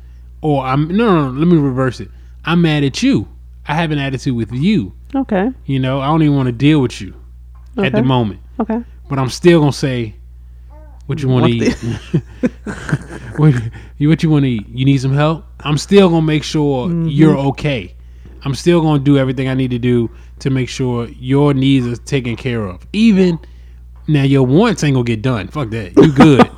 or 0.43 0.65
I'm 0.65 0.89
no, 0.89 1.07
no, 1.07 1.31
no. 1.31 1.39
Let 1.39 1.49
me 1.49 1.57
reverse 1.57 2.01
it. 2.01 2.11
I'm 2.45 2.61
mad 2.63 2.85
at 2.85 3.03
you. 3.03 3.29
I 3.67 3.75
have 3.75 3.91
an 3.91 3.99
attitude 3.99 4.37
with 4.37 4.53
you. 4.53 4.93
Okay. 5.15 5.51
You 5.67 5.79
know, 5.79 6.01
I 6.01 6.07
don't 6.07 6.23
even 6.23 6.37
want 6.37 6.47
to 6.49 6.53
deal 6.53 6.81
with 6.81 7.01
you 7.01 7.15
at 7.79 7.93
the 7.93 8.03
moment, 8.03 8.41
Okay. 8.61 8.83
but 9.09 9.19
I'm 9.19 9.31
still 9.31 9.61
gonna 9.61 9.73
say, 9.73 10.15
"What 11.07 11.23
you 11.23 11.29
want 11.29 11.47
to 11.47 11.53
eat? 11.53 11.75
what, 13.37 13.55
you 13.99 14.09
what 14.09 14.23
you 14.23 14.31
want 14.31 14.45
to 14.45 14.51
eat? 14.51 14.69
You 14.69 14.85
need 14.85 14.99
some 14.99 15.13
help? 15.15 15.45
I'm 15.61 15.79
still 15.79 16.09
gonna 16.11 16.23
make 16.23 16.45
sure 16.45 16.89
Mm-hmm. 16.89 17.09
you're 17.09 17.37
okay. 17.39 17.95
I'm 18.45 18.55
still 18.55 18.81
gonna 18.83 18.99
do 19.03 19.17
everything 19.17 19.49
I 19.49 19.55
need 19.55 19.71
to 19.71 19.79
do 19.79 20.11
to 20.41 20.51
make 20.51 20.69
sure 20.69 21.09
your 21.09 21.55
needs 21.55 21.87
are 21.87 21.97
taken 21.97 22.37
care 22.37 22.67
of. 22.67 22.87
Even 22.93 23.39
now, 24.07 24.23
your 24.23 24.47
wants 24.47 24.85
ain't 24.85 24.95
gonna 24.95 25.05
get 25.05 25.23
done. 25.23 25.49
Fuck 25.49 25.71
that. 25.71 25.97
You 25.97 26.13
good, 26.13 26.51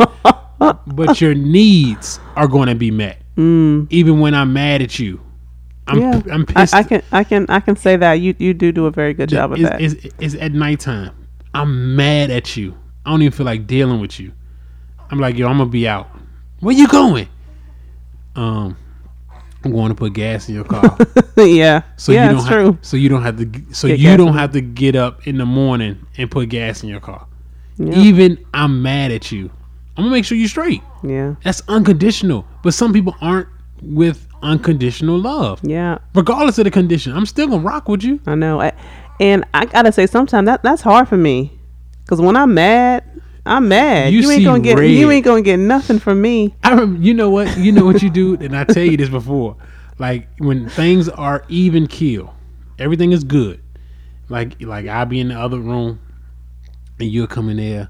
but 0.95 1.21
your 1.21 1.35
needs 1.35 2.19
are 2.35 2.49
gonna 2.49 2.75
be 2.75 2.91
met. 2.91 3.23
Mm. 3.37 3.87
Even 3.91 4.21
when 4.21 4.35
I'm 4.35 4.53
mad 4.53 4.83
at 4.83 4.99
you, 4.99 5.21
I'm 5.87 5.99
yeah. 6.01 6.23
I'm 6.33 6.47
pissed. 6.47 6.75
I 6.75 6.83
can. 6.83 7.03
I 7.13 7.25
can. 7.25 7.47
I 7.49 7.61
can 7.61 7.77
say 7.77 7.97
that 7.97 8.15
you. 8.15 8.35
You 8.39 8.55
do 8.55 8.73
do 8.73 8.87
a 8.87 8.91
very 8.91 9.15
good 9.15 9.29
job 9.29 9.53
of 9.53 9.61
it's, 9.61 9.69
that. 9.69 9.81
It's, 9.81 10.15
it's 10.19 10.35
at 10.43 10.53
nighttime. 10.53 11.15
I'm 11.55 11.97
mad 11.97 12.31
at 12.31 12.57
you. 12.57 12.77
I 13.05 13.11
don't 13.11 13.23
even 13.23 13.33
feel 13.37 13.47
like 13.47 13.67
dealing 13.67 14.01
with 14.01 14.19
you. 14.19 14.33
I'm 15.11 15.19
like, 15.19 15.37
yo, 15.37 15.47
I'm 15.47 15.59
gonna 15.59 15.71
be 15.71 15.87
out. 15.87 16.09
Where 16.61 16.75
you 16.75 16.89
going? 16.89 17.29
Um, 18.35 18.77
I'm 19.65 19.73
going 19.73 19.89
to 19.89 19.95
put 19.95 20.13
gas 20.13 20.49
in 20.49 20.55
your 20.55 20.65
car. 20.65 20.97
yeah. 21.37 21.83
So 21.97 22.13
yeah, 22.13 22.31
you 22.31 22.37
don't 22.37 22.45
have, 22.45 22.53
true. 22.53 22.79
So 22.83 22.97
you 22.97 23.09
don't 23.09 23.23
have 23.23 23.37
to. 23.39 23.47
g- 23.47 23.65
So 23.73 23.89
Get 23.89 23.99
you 23.99 24.17
don't 24.17 24.35
have 24.35 24.53
to 24.53 24.61
get 24.61 24.97
up 24.97 25.27
in 25.27 25.39
the 25.39 25.47
morning 25.47 26.07
and 26.17 26.31
put 26.31 26.49
gas 26.49 26.83
in 26.83 26.89
your 26.89 27.01
car. 27.01 27.27
Yeah. 27.79 27.99
Even 27.99 28.45
I'm 28.55 28.83
mad 28.83 29.13
at 29.13 29.31
you. 29.33 29.51
I'm 29.97 30.05
gonna 30.05 30.11
make 30.11 30.25
sure 30.25 30.37
you're 30.37 30.49
straight. 30.49 30.83
Yeah. 31.03 31.35
That's 31.45 31.63
unconditional. 31.69 32.47
But 32.63 32.75
some 32.75 32.93
people 32.93 33.15
aren't 33.21 33.49
with 33.83 34.27
unconditional 34.43 35.19
love. 35.19 35.61
Yeah. 35.63 35.99
Regardless 36.15 36.59
of 36.59 36.65
the 36.65 36.71
condition, 36.71 37.13
I'm 37.13 37.27
still 37.27 37.49
gonna 37.49 37.63
rock 37.63 37.89
with 37.89 38.03
you. 38.03 38.21
I 38.27 38.35
know. 38.35 38.61
I, 38.61 38.73
and 39.21 39.45
I 39.55 39.67
gotta 39.67 39.93
say, 39.93 40.07
sometimes 40.07 40.47
that 40.47 40.63
that's 40.63 40.83
hard 40.83 41.09
for 41.09 41.17
me, 41.17 41.59
cause 42.07 42.21
when 42.21 42.37
I'm 42.37 42.53
mad, 42.55 43.05
I'm 43.47 43.69
mad. 43.69 44.13
You 44.13 44.21
You, 44.21 44.31
ain't 44.31 44.45
gonna 44.45 44.61
get. 44.63 44.79
You 44.79 45.11
ain't 45.11 45.25
gonna 45.25 45.43
get 45.43 45.59
nothing 45.59 45.99
from 45.99 46.21
me. 46.21 46.55
I 46.65 46.75
rem- 46.75 47.03
you 47.03 47.15
know 47.15 47.31
what 47.31 47.57
you 47.57 47.73
know 47.73 47.85
what 47.85 48.03
you 48.03 48.11
do, 48.11 48.35
and 48.35 48.57
I 48.57 48.65
tell 48.65 48.85
you 48.85 48.97
this 48.97 49.09
before. 49.09 49.57
Like 49.99 50.29
when 50.39 50.69
things 50.69 51.09
are 51.09 51.45
even 51.49 51.87
kill, 51.87 52.35
everything 52.79 53.13
is 53.13 53.25
good. 53.25 53.63
Like 54.29 54.61
like 54.61 54.87
I'll 54.87 55.07
be 55.07 55.21
in 55.21 55.29
the 55.29 55.39
other 55.39 55.61
room, 55.61 56.01
and 56.99 57.11
you'll 57.11 57.27
come 57.27 57.49
in 57.49 57.57
there, 57.57 57.89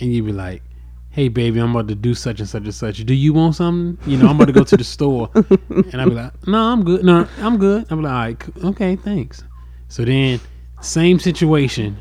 and 0.00 0.12
you 0.12 0.22
be 0.22 0.32
like, 0.32 0.62
"Hey 1.10 1.28
baby, 1.28 1.60
I'm 1.60 1.70
about 1.70 1.88
to 1.88 1.94
do 1.94 2.14
such 2.14 2.40
and 2.40 2.48
such 2.48 2.64
and 2.64 2.74
such. 2.74 3.04
Do 3.04 3.14
you 3.14 3.32
want 3.32 3.56
something? 3.56 3.98
You 4.10 4.18
know, 4.18 4.28
I'm 4.28 4.36
about 4.36 4.46
to 4.46 4.52
go 4.52 4.64
to 4.64 4.76
the 4.76 4.84
store." 4.84 5.30
And 5.92 6.00
I'll 6.00 6.08
be 6.08 6.14
like, 6.14 6.46
"No, 6.46 6.58
I'm 6.58 6.84
good. 6.84 7.04
No, 7.04 7.26
I'm 7.40 7.58
good." 7.58 7.86
I'm 7.90 8.02
like, 8.02 8.12
All 8.12 8.62
right, 8.62 8.64
"Okay, 8.72 8.96
thanks." 8.96 9.44
So 9.88 10.04
then, 10.04 10.40
same 10.80 11.18
situation. 11.18 11.96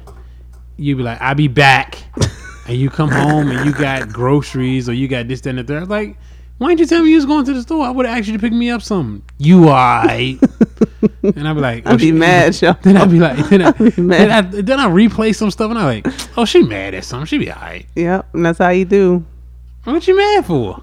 You 0.77 0.95
be 0.95 1.03
like, 1.03 1.21
"I'll 1.21 1.35
be 1.35 1.47
back." 1.47 2.03
and 2.67 2.77
you 2.77 2.89
come 2.89 3.09
home 3.09 3.49
and 3.51 3.65
you 3.65 3.73
got 3.73 4.09
groceries 4.09 4.87
or 4.87 4.93
you 4.93 5.07
got 5.07 5.27
this, 5.27 5.41
that, 5.41 5.49
and 5.49 5.59
the 5.59 5.63
third. 5.63 5.89
Like, 5.89 6.17
why 6.57 6.69
didn't 6.69 6.81
you 6.81 6.85
tell 6.85 7.03
me 7.03 7.09
you 7.09 7.17
was 7.17 7.25
going 7.25 7.45
to 7.45 7.53
the 7.53 7.61
store? 7.61 7.85
I 7.85 7.89
would 7.91 8.05
have 8.05 8.17
asked 8.17 8.27
you 8.27 8.33
to 8.33 8.39
pick 8.39 8.53
me 8.53 8.69
up 8.69 8.81
something. 8.81 9.23
You 9.37 9.69
alright? 9.69 10.39
and 11.23 11.47
I'd 11.47 11.53
be 11.53 11.59
like, 11.61 11.85
I'd 11.87 11.97
be 11.97 12.05
she- 12.05 12.11
mad, 12.11 12.61
yo. 12.61 12.73
Then 12.81 12.97
I'd 12.97 13.09
be 13.09 13.19
like, 13.19 13.49
then 13.49 13.61
I, 13.61 13.71
be 13.71 13.89
then. 13.89 14.31
I, 14.31 14.41
then 14.41 14.79
I 14.79 14.87
replay 14.87 15.33
some 15.33 15.49
stuff 15.51 15.69
and 15.69 15.79
I'm 15.79 16.03
like, 16.03 16.37
oh, 16.37 16.45
she 16.45 16.61
mad 16.63 16.93
at 16.93 17.03
something. 17.05 17.25
She 17.25 17.37
be 17.37 17.51
alright. 17.51 17.85
Yep. 17.95 18.33
And 18.33 18.45
that's 18.45 18.59
how 18.59 18.69
you 18.69 18.85
do. 18.85 19.25
What 19.85 20.07
you 20.07 20.15
mad 20.15 20.45
for? 20.45 20.81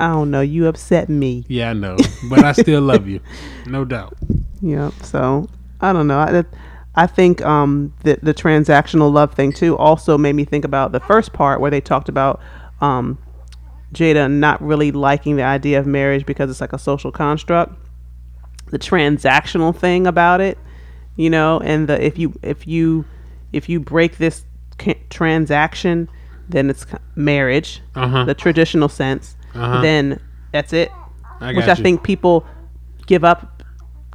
I 0.00 0.08
don't 0.08 0.30
know. 0.30 0.40
You 0.40 0.66
upset 0.66 1.08
me. 1.08 1.44
Yeah, 1.48 1.70
I 1.70 1.72
know, 1.72 1.96
but 2.28 2.44
I 2.44 2.52
still 2.52 2.82
love 2.82 3.06
you, 3.06 3.20
no 3.66 3.84
doubt. 3.84 4.16
Yep. 4.60 4.92
So 5.02 5.48
I 5.80 5.92
don't 5.92 6.08
know. 6.08 6.18
I, 6.18 6.44
I 6.96 7.06
think 7.06 7.42
um, 7.42 7.92
the 8.02 8.18
the 8.20 8.34
transactional 8.34 9.12
love 9.12 9.34
thing 9.34 9.52
too 9.52 9.76
also 9.78 10.18
made 10.18 10.34
me 10.34 10.44
think 10.44 10.64
about 10.64 10.90
the 10.90 11.00
first 11.00 11.32
part 11.32 11.60
where 11.60 11.70
they 11.70 11.80
talked 11.80 12.08
about 12.08 12.40
um, 12.80 13.18
Jada 13.92 14.30
not 14.30 14.60
really 14.60 14.90
liking 14.90 15.36
the 15.36 15.42
idea 15.44 15.78
of 15.78 15.86
marriage 15.86 16.26
because 16.26 16.50
it's 16.50 16.60
like 16.60 16.72
a 16.72 16.78
social 16.78 17.12
construct. 17.12 17.72
The 18.74 18.78
transactional 18.80 19.72
thing 19.76 20.04
about 20.04 20.40
it, 20.40 20.58
you 21.14 21.30
know, 21.30 21.60
and 21.60 21.88
the 21.88 22.04
if 22.04 22.18
you 22.18 22.34
if 22.42 22.66
you 22.66 23.04
if 23.52 23.68
you 23.68 23.78
break 23.78 24.18
this 24.18 24.44
ca- 24.78 24.98
transaction, 25.10 26.08
then 26.48 26.68
it's 26.70 26.84
marriage, 27.14 27.80
Uh 27.94 28.08
huh. 28.08 28.24
the 28.24 28.34
traditional 28.34 28.88
sense. 28.88 29.36
Uh-huh. 29.54 29.80
Then 29.80 30.18
that's 30.50 30.72
it 30.72 30.90
I 31.40 31.52
which 31.52 31.66
got 31.66 31.78
I 31.78 31.82
think 31.82 32.02
people 32.02 32.44
give 33.06 33.22
up 33.24 33.62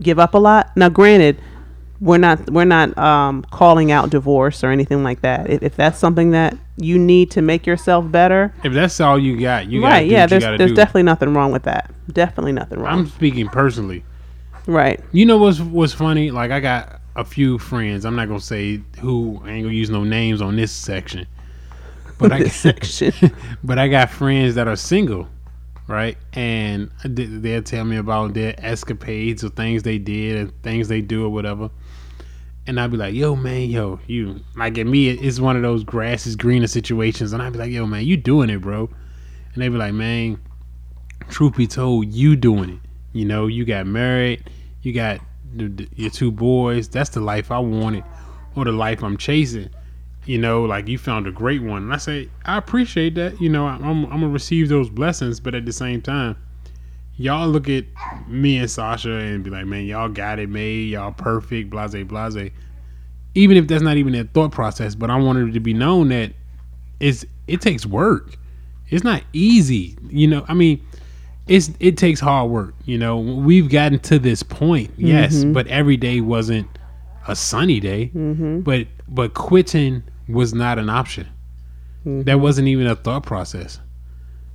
give 0.01 0.19
up 0.19 0.33
a 0.33 0.37
lot. 0.37 0.75
Now, 0.75 0.89
granted, 0.89 1.37
we're 2.01 2.17
not 2.17 2.49
we're 2.51 2.65
not 2.65 2.97
um, 2.97 3.43
calling 3.51 3.93
out 3.93 4.09
divorce 4.09 4.61
or 4.61 4.71
anything 4.71 5.03
like 5.03 5.21
that. 5.21 5.49
If, 5.49 5.63
if 5.63 5.75
that's 5.77 5.97
something 5.99 6.31
that 6.31 6.57
you 6.75 6.97
need 6.99 7.31
to 7.31 7.41
make 7.41 7.65
yourself 7.65 8.11
better, 8.11 8.53
If 8.65 8.73
that's 8.73 8.99
all 8.99 9.17
you 9.17 9.39
got, 9.39 9.67
you 9.67 9.81
right? 9.83 10.01
do 10.05 10.11
Yeah, 10.13 10.23
you 10.29 10.39
gotta 10.41 10.57
there's 10.57 10.71
do. 10.71 10.75
definitely 10.75 11.03
nothing 11.03 11.33
wrong 11.33 11.53
with 11.53 11.63
that. 11.63 11.91
Definitely 12.11 12.51
nothing 12.53 12.79
wrong. 12.79 12.99
I'm 12.99 13.07
speaking 13.07 13.47
personally. 13.47 14.03
Right. 14.67 14.99
You 15.11 15.25
know 15.25 15.37
what's 15.37 15.59
what's 15.59 15.93
funny? 15.93 16.31
Like 16.31 16.51
I 16.51 16.59
got 16.59 17.01
a 17.15 17.25
few 17.25 17.57
friends. 17.59 18.05
I'm 18.05 18.15
not 18.15 18.27
gonna 18.27 18.39
say 18.39 18.81
who. 18.99 19.41
I 19.43 19.51
ain't 19.51 19.63
gonna 19.65 19.75
use 19.75 19.89
no 19.89 20.03
names 20.03 20.41
on 20.41 20.55
this 20.55 20.71
section. 20.71 21.27
But 22.17 22.31
I 22.31 22.39
This 22.39 22.55
section. 22.67 23.13
but 23.63 23.79
I 23.79 23.87
got 23.87 24.09
friends 24.09 24.55
that 24.55 24.67
are 24.67 24.75
single, 24.75 25.27
right? 25.87 26.17
And 26.33 26.91
they- 27.05 27.25
they'll 27.25 27.63
tell 27.63 27.85
me 27.85 27.97
about 27.97 28.33
their 28.33 28.53
escapades 28.57 29.43
or 29.43 29.49
things 29.49 29.83
they 29.83 29.97
did 29.97 30.35
and 30.37 30.63
things 30.63 30.87
they 30.87 31.01
do 31.01 31.25
or 31.25 31.29
whatever. 31.29 31.69
And 32.67 32.79
I'd 32.79 32.91
be 32.91 32.97
like, 32.97 33.15
"Yo, 33.15 33.35
man, 33.35 33.69
yo, 33.69 33.99
you 34.05 34.41
like 34.55 34.77
at 34.77 34.85
me, 34.85 35.09
it's 35.09 35.39
one 35.39 35.55
of 35.55 35.61
those 35.63 35.83
grass 35.83 36.27
is 36.27 36.35
greener 36.35 36.67
situations." 36.67 37.33
And 37.33 37.41
I'd 37.41 37.53
be 37.53 37.57
like, 37.59 37.71
"Yo, 37.71 37.87
man, 37.87 38.05
you 38.05 38.15
doing 38.17 38.49
it, 38.49 38.61
bro?" 38.61 38.89
And 39.53 39.63
they'd 39.63 39.69
be 39.69 39.77
like, 39.77 39.93
"Man, 39.93 40.37
truth 41.29 41.55
be 41.55 41.65
told, 41.67 42.13
you 42.13 42.35
doing 42.35 42.69
it. 42.69 42.79
You 43.13 43.25
know, 43.25 43.47
you 43.47 43.65
got 43.65 43.87
married, 43.87 44.49
you 44.81 44.93
got 44.93 45.19
your 45.55 46.09
two 46.11 46.31
boys. 46.31 46.87
That's 46.89 47.09
the 47.09 47.21
life 47.21 47.51
I 47.51 47.59
wanted, 47.59 48.03
or 48.55 48.65
the 48.65 48.71
life 48.71 49.03
I'm 49.03 49.17
chasing." 49.17 49.69
you 50.29 50.37
know, 50.37 50.63
like 50.63 50.87
you 50.87 50.97
found 50.99 51.25
a 51.25 51.31
great 51.31 51.63
one. 51.63 51.81
And 51.81 51.93
I 51.93 51.97
say, 51.97 52.29
I 52.45 52.57
appreciate 52.57 53.15
that. 53.15 53.41
You 53.41 53.49
know, 53.49 53.65
I'm, 53.65 53.83
I'm 53.83 54.09
gonna 54.09 54.29
receive 54.29 54.69
those 54.69 54.87
blessings, 54.87 55.39
but 55.39 55.55
at 55.55 55.65
the 55.65 55.73
same 55.73 56.03
time, 56.03 56.37
y'all 57.15 57.47
look 57.47 57.67
at 57.67 57.85
me 58.27 58.57
and 58.57 58.69
Sasha 58.69 59.11
and 59.11 59.43
be 59.43 59.49
like, 59.49 59.65
man, 59.65 59.85
y'all 59.85 60.07
got 60.07 60.37
it 60.37 60.47
made, 60.47 60.91
y'all 60.91 61.11
perfect, 61.11 61.71
blase, 61.71 62.03
blase. 62.05 62.51
Even 63.33 63.57
if 63.57 63.67
that's 63.67 63.81
not 63.81 63.97
even 63.97 64.13
their 64.13 64.25
thought 64.25 64.51
process, 64.51 64.93
but 64.93 65.09
I 65.09 65.15
wanted 65.15 65.49
it 65.49 65.53
to 65.53 65.59
be 65.59 65.73
known 65.73 66.09
that 66.09 66.33
it's 66.99 67.25
it 67.47 67.61
takes 67.61 67.87
work. 67.87 68.35
It's 68.89 69.03
not 69.03 69.23
easy, 69.33 69.97
you 70.09 70.27
know. 70.27 70.45
I 70.47 70.53
mean, 70.53 70.85
it's 71.49 71.71
it 71.79 71.97
takes 71.97 72.19
hard 72.19 72.51
work. 72.51 72.75
You 72.85 72.97
know, 72.97 73.17
we've 73.17 73.69
gotten 73.69 73.99
to 73.99 74.19
this 74.19 74.43
point, 74.43 74.91
yes, 74.97 75.43
but 75.43 75.67
every 75.67 75.97
day 75.97 76.21
wasn't 76.21 76.67
a 77.27 77.35
sunny 77.35 77.79
day. 77.79 78.11
Mm-hmm. 78.15 78.61
But 78.61 78.87
but 79.07 79.33
quitting 79.33 80.03
was 80.27 80.53
not 80.53 80.79
an 80.79 80.89
option. 80.89 81.27
That 82.05 82.39
wasn't 82.39 82.67
even 82.69 82.87
a 82.87 82.95
thought 82.95 83.23
process. 83.23 83.79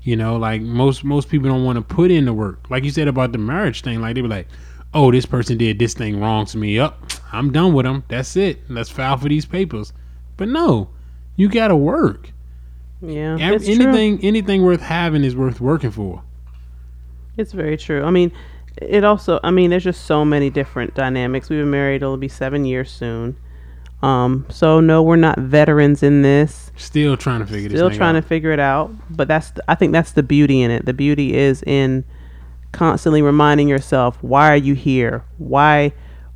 You 0.02 0.16
know, 0.16 0.37
like 0.37 0.61
most 0.62 1.04
most 1.04 1.28
people 1.28 1.48
don't 1.48 1.64
want 1.64 1.76
to 1.76 1.83
put 1.94 2.11
in 2.11 2.24
the 2.24 2.33
work. 2.33 2.70
Like 2.70 2.85
you 2.85 2.90
said 2.90 3.09
about 3.09 3.33
the 3.33 3.38
marriage 3.38 3.83
thing, 3.83 4.00
like 4.00 4.14
they 4.14 4.22
were 4.22 4.28
like, 4.28 4.48
"Oh, 4.92 5.11
this 5.12 5.26
person 5.26 5.57
did 5.59 5.78
this 5.78 5.94
thing 5.94 6.20
wrong 6.20 6.46
to 6.46 6.59
me. 6.59 6.78
Up, 6.78 7.11
I'm 7.33 7.52
done 7.52 7.72
with 7.74 7.85
them. 7.85 8.02
That's 8.09 8.37
it. 8.37 8.59
Let's 8.68 8.90
file 8.90 9.16
for 9.18 9.28
these 9.28 9.46
papers." 9.46 9.92
But 10.37 10.48
no, 10.48 10.90
you 11.37 11.48
got 11.48 11.68
to 11.68 11.76
work. 11.76 12.30
Yeah, 13.00 13.37
Ev- 13.38 13.54
it's 13.54 13.66
true. 13.66 13.74
anything 13.74 14.20
anything 14.22 14.62
worth 14.62 14.80
having 14.80 15.22
is 15.22 15.37
worth 15.37 15.61
working 15.61 15.90
for. 15.92 16.22
It's 17.37 17.53
very 17.53 17.77
true. 17.77 18.05
I 18.05 18.11
mean, 18.11 18.33
it 18.81 19.05
also. 19.05 19.40
I 19.42 19.51
mean, 19.51 19.70
there's 19.70 19.85
just 19.85 20.07
so 20.07 20.25
many 20.25 20.51
different 20.51 20.94
dynamics. 20.94 21.49
We've 21.49 21.61
been 21.61 21.70
married. 21.70 22.03
It'll 22.03 22.16
be 22.16 22.29
seven 22.29 22.64
years 22.64 22.90
soon. 22.90 23.37
Um. 24.03 24.47
So 24.51 24.81
no, 24.81 25.03
we're 25.03 25.16
not 25.16 25.38
veterans 25.38 26.03
in 26.03 26.23
this. 26.23 26.70
Still 26.77 27.16
trying 27.16 27.40
to 27.40 27.47
figure 27.47 27.70
Still 27.70 27.90
trying 27.90 28.16
out. 28.16 28.23
to 28.23 28.27
figure 28.27 28.53
it 28.53 28.61
out. 28.61 28.92
But 29.11 29.29
that's. 29.29 29.51
The, 29.51 29.64
I 29.68 29.75
think 29.75 29.92
that's 29.92 30.12
the 30.12 30.23
beauty 30.23 30.62
in 30.62 30.70
it. 30.70 30.87
The 30.87 30.94
beauty 30.94 31.35
is 31.35 31.62
in 31.64 32.05
constantly 32.75 33.23
reminding 33.23 33.68
yourself, 33.68 34.18
why 34.20 34.51
are 34.51 34.57
you 34.57 34.75
here? 34.75 35.25
Why, 35.38 35.92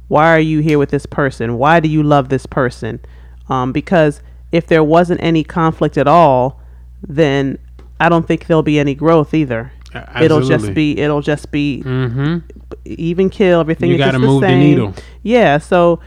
why 0.07 0.33
are 0.35 0.41
you 0.41 0.61
here 0.61 0.79
with 0.79 0.91
this 0.91 1.05
person? 1.05 1.59
Why 1.59 1.81
do 1.81 1.89
you 1.89 2.03
love 2.03 2.29
this 2.29 2.47
person? 2.47 3.01
Um, 3.49 3.73
because 3.73 4.23
if 4.53 4.67
there 4.67 4.85
wasn't 4.85 5.21
any 5.23 5.45
conflict 5.45 5.99
at 5.99 6.07
all, 6.07 6.61
then 7.07 7.59
I 8.01 8.09
don't 8.09 8.27
think 8.27 8.47
there'll 8.47 8.63
be 8.63 8.79
any 8.79 8.95
growth 8.95 9.35
either. 9.35 9.73
A- 9.95 10.23
It'll 10.25 10.41
just 10.41 10.75
be. 10.75 10.99
It'll 10.99 11.21
just 11.23 11.51
be 11.51 11.83
Mm-hmm. 11.85 12.39
even 12.85 13.31
kill 13.31 13.61
everything. 13.61 13.91
You 13.91 13.99
gotta 13.99 14.19
move 14.19 14.41
the 14.43 14.49
same. 14.49 14.61
needle. 14.61 14.95
Yeah. 15.23 15.59
So 15.59 16.01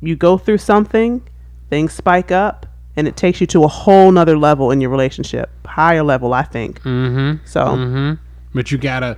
you 0.00 0.16
go 0.16 0.36
through 0.38 0.58
something, 0.58 1.22
things 1.70 1.92
spike 1.92 2.30
up, 2.30 2.66
and 2.96 3.08
it 3.08 3.16
takes 3.16 3.40
you 3.40 3.46
to 3.48 3.64
a 3.64 3.68
whole 3.68 4.10
nother 4.12 4.36
level 4.36 4.70
in 4.70 4.80
your 4.80 4.90
relationship, 4.90 5.50
higher 5.66 6.02
level, 6.02 6.34
I 6.34 6.42
think. 6.42 6.80
Mm-hmm. 6.82 7.44
So 7.46 7.60
Mm-hmm. 7.64 8.22
But 8.54 8.70
you 8.70 8.78
gotta. 8.78 9.16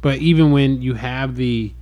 But 0.00 0.18
even 0.18 0.52
when 0.52 0.80
you 0.80 0.94
have 0.94 1.34
the, 1.34 1.72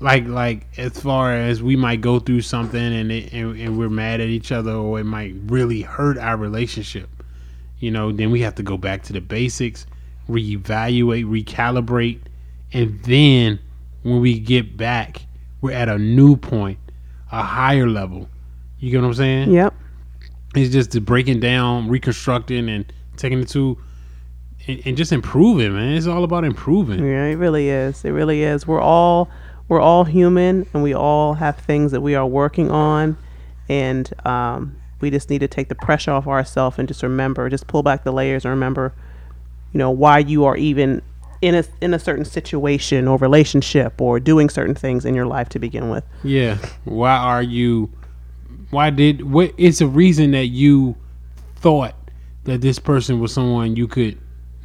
like, 0.00 0.26
like 0.26 0.66
as 0.78 0.98
far 0.98 1.34
as 1.34 1.62
we 1.62 1.76
might 1.76 2.00
go 2.00 2.18
through 2.18 2.40
something 2.40 2.80
and 2.80 3.12
it, 3.12 3.32
and, 3.34 3.54
and 3.60 3.78
we're 3.78 3.90
mad 3.90 4.20
at 4.22 4.28
each 4.28 4.50
other 4.50 4.72
or 4.72 4.98
it 4.98 5.04
might 5.04 5.34
really 5.46 5.82
hurt 5.82 6.16
our 6.16 6.38
relationship, 6.38 7.10
you 7.78 7.90
know, 7.90 8.10
then 8.12 8.30
we 8.30 8.40
have 8.40 8.54
to 8.54 8.62
go 8.62 8.78
back 8.78 9.02
to 9.04 9.12
the 9.12 9.20
basics, 9.20 9.84
reevaluate, 10.28 11.24
recalibrate, 11.24 12.20
and 12.72 13.02
then 13.04 13.58
when 14.02 14.20
we 14.20 14.38
get 14.38 14.76
back, 14.76 15.22
we're 15.60 15.72
at 15.72 15.88
a 15.88 15.98
new 15.98 16.36
point, 16.36 16.78
a 17.32 17.42
higher 17.42 17.88
level. 17.88 18.28
You 18.78 18.90
get 18.90 19.00
what 19.00 19.08
I'm 19.08 19.14
saying? 19.14 19.50
yep. 19.50 19.74
It's 20.54 20.72
just 20.72 20.92
the 20.92 21.00
breaking 21.00 21.40
down, 21.40 21.88
reconstructing, 21.88 22.68
and 22.68 22.90
taking 23.16 23.40
it 23.40 23.48
to, 23.48 23.76
and, 24.66 24.80
and 24.86 24.96
just 24.96 25.12
improving, 25.12 25.74
man. 25.74 25.94
It's 25.94 26.06
all 26.06 26.24
about 26.24 26.44
improving. 26.44 27.04
Yeah, 27.04 27.26
it 27.26 27.34
really 27.34 27.68
is. 27.68 28.04
It 28.04 28.10
really 28.10 28.42
is. 28.42 28.66
We're 28.66 28.80
all 28.80 29.28
we're 29.68 29.80
all 29.80 30.04
human, 30.04 30.66
and 30.72 30.82
we 30.82 30.94
all 30.94 31.34
have 31.34 31.58
things 31.58 31.92
that 31.92 32.00
we 32.00 32.14
are 32.14 32.26
working 32.26 32.70
on, 32.70 33.18
and 33.68 34.10
um, 34.24 34.76
we 35.00 35.10
just 35.10 35.28
need 35.28 35.40
to 35.40 35.48
take 35.48 35.68
the 35.68 35.74
pressure 35.74 36.12
off 36.12 36.26
ourselves 36.26 36.78
and 36.78 36.86
just 36.86 37.02
remember, 37.02 37.48
just 37.50 37.66
pull 37.66 37.82
back 37.82 38.04
the 38.04 38.12
layers 38.12 38.44
and 38.44 38.50
remember, 38.50 38.94
you 39.76 39.78
know, 39.78 39.90
why 39.90 40.20
you 40.20 40.46
are 40.46 40.56
even 40.56 41.02
in 41.42 41.54
a 41.54 41.62
in 41.82 41.92
a 41.92 41.98
certain 41.98 42.24
situation 42.24 43.06
or 43.06 43.18
relationship 43.18 44.00
or 44.00 44.18
doing 44.18 44.48
certain 44.48 44.74
things 44.74 45.04
in 45.04 45.14
your 45.14 45.26
life 45.26 45.50
to 45.50 45.58
begin 45.58 45.90
with. 45.90 46.02
Yeah. 46.24 46.56
Why 46.86 47.14
are 47.14 47.42
you? 47.42 47.90
Why 48.70 48.88
did? 48.88 49.30
What? 49.30 49.52
It's 49.58 49.82
a 49.82 49.86
reason 49.86 50.30
that 50.30 50.46
you 50.46 50.96
thought 51.56 51.94
that 52.44 52.62
this 52.62 52.78
person 52.78 53.20
was 53.20 53.34
someone 53.34 53.76
you 53.76 53.86
could 53.86 54.18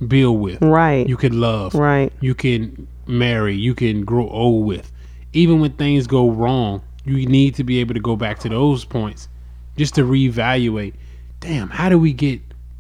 build 0.08 0.40
with, 0.40 0.62
Right. 0.62 1.06
you 1.10 1.18
could 1.18 1.36
love, 1.36 1.76
right. 1.76 2.14
you 2.22 2.34
can 2.34 2.88
marry, 3.06 3.54
you 3.54 3.76
can 3.76 4.06
grow 4.06 4.30
old 4.30 4.66
with. 4.66 4.94
Even 5.34 5.60
when 5.60 5.72
things 5.74 6.08
go 6.08 6.30
wrong, 6.32 6.82
you 7.04 7.26
need 7.26 7.56
to 7.56 7.66
be 7.66 7.80
able 7.82 7.96
to 7.96 8.00
go 8.00 8.16
back 8.16 8.40
to 8.40 8.50
those 8.50 8.86
points 8.86 9.28
just 9.76 9.94
to 9.96 10.04
reevaluate. 10.04 10.94
Damn, 11.42 11.70
how 11.70 11.90
do 11.90 12.00
we 12.00 12.14
get 12.14 12.40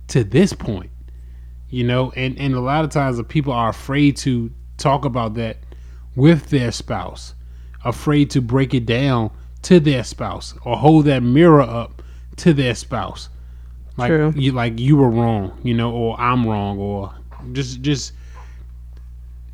to 0.10 0.24
this 0.24 0.54
point? 0.54 0.90
You 1.72 1.86
know, 1.86 2.12
and 2.16 2.38
and 2.38 2.54
a 2.54 2.60
lot 2.60 2.84
of 2.84 2.92
times 2.92 3.18
the 3.18 3.24
people 3.24 3.54
are 3.54 3.70
afraid 3.70 4.18
to 4.18 4.52
talk 4.78 5.06
about 5.06 5.34
that 5.36 5.58
with 6.16 6.50
their 6.50 6.72
spouse, 6.72 7.34
afraid 7.86 8.30
to 8.32 8.42
break 8.42 8.74
it 8.74 8.86
down 8.86 9.32
to 9.64 9.80
their 9.80 10.04
spouse 10.04 10.54
or 10.66 10.76
hold 10.76 11.06
that 11.06 11.24
mirror 11.24 11.62
up 11.62 12.02
to 12.38 12.54
their 12.54 12.76
spouse. 12.76 13.30
Like 13.98 14.10
True. 14.10 14.34
you 14.36 14.52
like 14.52 14.80
you 14.80 14.98
were 14.98 15.10
wrong, 15.10 15.58
you 15.64 15.74
know, 15.74 15.92
or 15.92 16.20
I'm 16.20 16.46
wrong, 16.46 16.78
or 16.78 17.14
just 17.54 17.82
just 17.82 18.14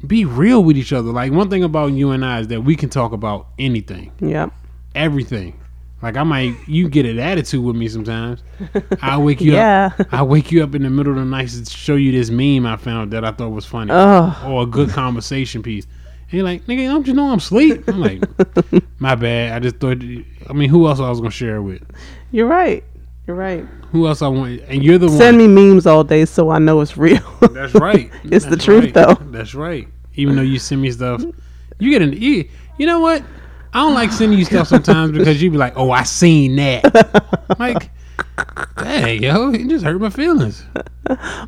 be 0.06 0.26
real 0.26 0.64
with 0.64 0.78
each 0.78 0.94
other. 0.94 1.12
Like 1.12 1.32
one 1.32 1.50
thing 1.50 1.64
about 1.64 1.92
you 1.94 2.12
and 2.12 2.26
I 2.26 2.40
is 2.40 2.48
that 2.48 2.62
we 2.62 2.76
can 2.76 2.90
talk 2.90 3.12
about 3.12 3.48
anything, 3.60 4.12
Yep. 4.22 4.52
everything. 4.96 5.60
Like 6.02 6.16
I 6.16 6.24
might, 6.24 6.56
you 6.68 6.88
get 6.90 7.06
an 7.08 7.18
attitude 7.20 7.64
with 7.64 7.76
me 7.76 7.88
sometimes. 7.88 8.44
I 9.02 9.18
wake 9.18 9.42
you 9.42 9.54
Yeah. 9.54 9.92
up. 10.00 10.14
I 10.14 10.22
wake 10.22 10.52
you 10.52 10.64
up 10.64 10.76
in 10.76 10.84
the 10.84 10.90
middle 10.92 11.14
of 11.14 11.18
the 11.20 11.26
night 11.26 11.50
to 11.50 11.66
show 11.66 11.96
you 11.96 12.12
this 12.12 12.30
meme 12.30 12.66
I 12.68 12.78
found 12.78 13.12
that 13.14 13.26
I 13.26 13.32
thought 13.32 13.50
was 13.50 13.66
funny, 13.66 13.92
Oh. 13.92 14.44
or 14.48 14.64
a 14.64 14.66
good 14.68 14.90
conversation 14.90 15.64
piece. 15.64 15.86
And 16.30 16.34
you're 16.34 16.44
like, 16.44 16.66
nigga, 16.66 16.88
don't 16.88 17.08
you 17.08 17.14
know 17.14 17.30
I'm 17.32 17.40
asleep? 17.40 17.88
I'm 17.88 18.00
like, 18.00 18.22
my 19.00 19.16
bad. 19.16 19.54
I 19.54 19.60
just 19.60 19.78
thought. 19.78 19.98
I 20.50 20.54
mean, 20.54 20.70
who 20.70 20.88
else 20.88 21.00
I 21.00 21.10
was 21.10 21.20
gonna 21.20 21.32
share 21.32 21.56
it 21.56 21.62
with? 21.64 21.82
You're 22.32 22.48
right. 22.48 22.84
You're 23.26 23.36
right. 23.38 23.66
Who 23.92 24.08
else 24.08 24.22
I 24.22 24.28
want? 24.28 24.62
And 24.68 24.84
you're 24.84 24.98
the 24.98 25.08
Send 25.08 25.18
one. 25.20 25.20
Send 25.20 25.38
me 25.38 25.48
memes 25.74 25.88
all 25.88 26.04
day 26.04 26.26
so 26.26 26.50
I 26.50 26.60
know 26.60 26.80
it's 26.82 26.96
real. 26.98 27.20
That's 27.52 27.74
right. 27.74 28.12
It's 28.26 28.46
the 28.46 28.56
truth, 28.58 28.84
right. 28.86 28.94
though. 28.94 29.14
That's 29.32 29.56
right. 29.56 29.88
Even 30.16 30.36
though 30.36 30.42
you 30.44 30.60
send 30.60 30.82
me 30.82 30.92
stuff, 30.92 31.24
you 31.80 31.90
get 31.90 32.02
an. 32.02 32.14
e. 32.14 32.50
you 32.78 32.86
know 32.86 33.00
what? 33.00 33.24
I 33.78 33.82
don't 33.82 33.94
like 33.94 34.12
sending 34.12 34.40
you 34.40 34.46
stuff 34.46 34.68
sometimes 34.70 35.12
because 35.16 35.40
you'd 35.40 35.52
be 35.52 35.58
like, 35.60 35.74
"Oh, 35.78 35.92
I 35.92 36.02
seen 36.02 36.56
that." 36.56 37.46
like, 37.60 37.92
dang, 38.78 39.22
yo, 39.22 39.52
it 39.54 39.68
just 39.68 39.86
hurt 39.86 40.02
my 40.02 40.10
feelings. 40.10 40.64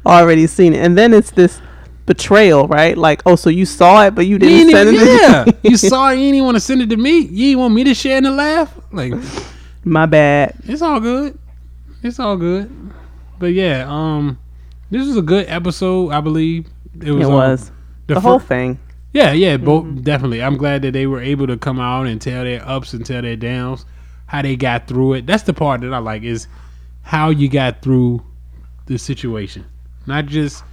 Already 0.06 0.46
seen 0.46 0.74
it. 0.74 0.86
And 0.86 0.96
then 0.96 1.12
it's 1.12 1.32
this 1.32 1.60
betrayal, 2.06 2.68
right? 2.68 2.96
Like, 2.96 3.24
oh, 3.26 3.36
so 3.36 3.50
you 3.50 3.66
saw 3.66 4.06
it, 4.06 4.14
but 4.14 4.28
you 4.28 4.34
You 4.34 4.38
didn't 4.40 4.68
ain't 4.68 4.72
send 4.72 4.90
it. 4.96 5.22
yeah, 5.22 5.46
you 5.72 5.76
saw 5.76 6.12
it. 6.12 6.18
You 6.18 6.32
didn't 6.32 6.46
want 6.46 6.56
to 6.56 6.62
send 6.62 6.84
it 6.84 6.90
to 6.92 6.98
me. 6.98 7.18
You 7.22 7.48
didn't 7.48 7.60
want 7.62 7.74
me 7.74 7.84
to 7.86 7.96
share 7.96 8.18
in 8.18 8.24
the 8.26 8.32
laugh. 8.32 8.78
Like, 8.92 9.14
My 9.84 10.06
bad. 10.06 10.56
it's 10.66 10.84
all 10.84 11.00
good. 11.00 11.36
It's 12.04 12.20
all 12.20 12.38
good. 12.38 12.72
But 13.40 13.54
yeah, 13.54 13.86
um, 13.90 14.38
this 14.92 15.08
was 15.08 15.18
a 15.18 15.24
good 15.24 15.48
episode. 15.50 16.10
I 16.12 16.22
believe 16.22 16.68
it 17.02 17.12
was. 17.12 17.22
It 17.22 17.26
um, 17.26 17.34
was. 17.34 17.72
the, 18.06 18.14
The 18.14 18.22
fir- 18.22 18.28
whole 18.28 18.40
thing. 18.40 18.80
Yeah, 19.14 19.32
yeah, 19.32 19.58
both 19.58 19.86
mm-hmm. 19.86 20.02
definitely. 20.02 20.44
I'm 20.44 20.58
glad 20.58 20.84
that 20.84 20.92
they 20.92 21.08
were 21.08 21.22
able 21.22 21.48
to 21.48 21.58
come 21.58 21.80
out 21.80 22.06
and 22.06 22.22
tell 22.22 22.44
their 22.44 22.68
ups 22.68 22.94
and 22.94 23.06
tell 23.06 23.22
their 23.22 23.36
downs, 23.36 23.86
how 24.28 24.42
they 24.44 24.56
got 24.56 24.88
through 24.88 25.14
it. 25.14 25.26
That's 25.26 25.44
the 25.44 25.54
part 25.54 25.82
that 25.82 25.94
I 25.94 25.98
like 25.98 26.24
is 26.24 26.48
how 27.02 27.30
you 27.30 27.50
got 27.50 27.82
through 27.82 28.24
the 28.86 29.00
situation, 29.00 29.66
not 30.06 30.28
just 30.28 30.64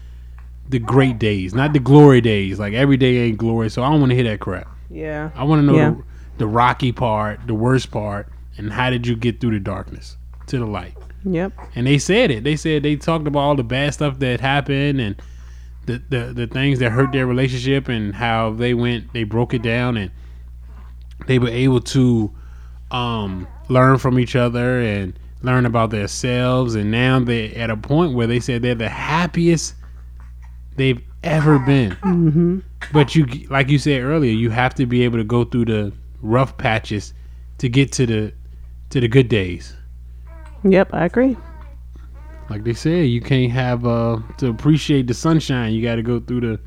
the 0.68 0.79
great 0.79 1.18
days, 1.18 1.55
not 1.55 1.72
the 1.72 1.79
glory 1.79 2.20
days. 2.20 2.59
Like 2.59 2.75
every 2.75 2.99
day 2.99 3.16
ain't 3.18 3.38
glory, 3.38 3.70
so 3.70 3.83
I 3.83 3.90
don't 3.90 4.01
want 4.01 4.11
to 4.11 4.16
hear 4.16 4.25
that 4.25 4.40
crap. 4.40 4.68
Yeah. 4.90 5.31
I 5.35 5.44
want 5.44 5.61
to 5.61 5.66
know 5.66 5.77
Yeah. 5.77 5.90
the, 5.90 6.05
the 6.38 6.46
rocky 6.46 6.92
part, 6.92 7.40
the 7.46 7.55
worst 7.55 7.90
part, 7.90 8.29
and 8.59 8.70
how 8.70 8.90
did 8.90 9.07
you 9.07 9.16
get 9.16 9.40
through 9.40 9.53
the 9.53 9.61
darkness 9.61 10.16
to 10.49 10.59
the 10.59 10.66
light. 10.66 10.94
Yep. 11.25 11.53
And 11.75 11.87
they 11.87 11.99
said 11.99 12.31
it. 12.31 12.44
They 12.44 12.57
said 12.57 12.83
they 12.83 12.96
talked 12.96 13.27
about 13.27 13.40
all 13.40 13.57
the 13.57 13.64
bad 13.64 13.94
stuff 13.94 14.18
that 14.20 14.40
happened 14.40 15.01
and 15.01 15.16
the, 15.87 16.03
the 16.09 16.33
the 16.33 16.46
things 16.46 16.79
that 16.81 16.90
hurt 16.90 17.12
their 17.12 17.27
relationship 17.27 17.88
and 17.88 18.14
how 18.14 18.51
they 18.51 18.75
went 18.75 19.12
they 19.12 19.25
broke 19.25 19.55
it 19.55 19.62
down 19.62 19.96
and 19.96 20.11
they 21.27 21.38
were 21.38 21.49
able 21.49 21.81
to 21.81 22.33
um 22.90 23.46
learn 23.68 23.99
from 23.99 24.18
each 24.18 24.37
other 24.37 24.81
and 24.81 25.18
learn 25.42 25.66
about 25.66 25.90
themselves 25.90 26.75
and 26.75 26.90
now 26.90 27.18
they're 27.20 27.57
at 27.57 27.70
a 27.70 27.77
point 27.77 28.14
where 28.14 28.27
they 28.27 28.40
said 28.40 28.62
they're 28.62 28.75
the 28.75 28.88
happiest 28.88 29.75
they've 30.77 31.01
ever 31.27 31.59
been. 31.59 31.92
Mm-hmm. 31.96 32.59
But 32.92 33.14
you 33.14 33.27
like 33.51 33.68
you 33.68 33.79
said 33.79 34.03
earlier, 34.03 34.33
you 34.33 34.51
have 34.51 34.75
to 34.77 34.87
be 34.87 35.03
able 35.03 35.18
to 35.18 35.25
go 35.25 35.44
through 35.44 35.66
the 35.66 35.92
rough 36.20 36.57
patches 36.57 37.12
to 37.59 37.68
get 37.68 37.92
to 37.92 38.07
the 38.07 38.33
to 38.90 39.01
the 39.01 39.09
good 39.09 39.29
days. 39.29 39.75
Yep. 40.62 40.94
I 40.94 41.05
agree. 41.05 41.37
Like 42.49 42.63
they 42.65 42.75
said, 42.75 43.07
you 43.09 43.21
can't 43.21 43.51
have 43.53 43.87
uh 43.87 44.19
to 44.39 44.49
appreciate 44.49 45.07
the 45.07 45.15
sunshine. 45.15 45.73
You 45.75 45.83
got 45.83 45.97
to 45.97 46.03
go 46.03 46.21
through 46.21 46.41
the 46.41 46.61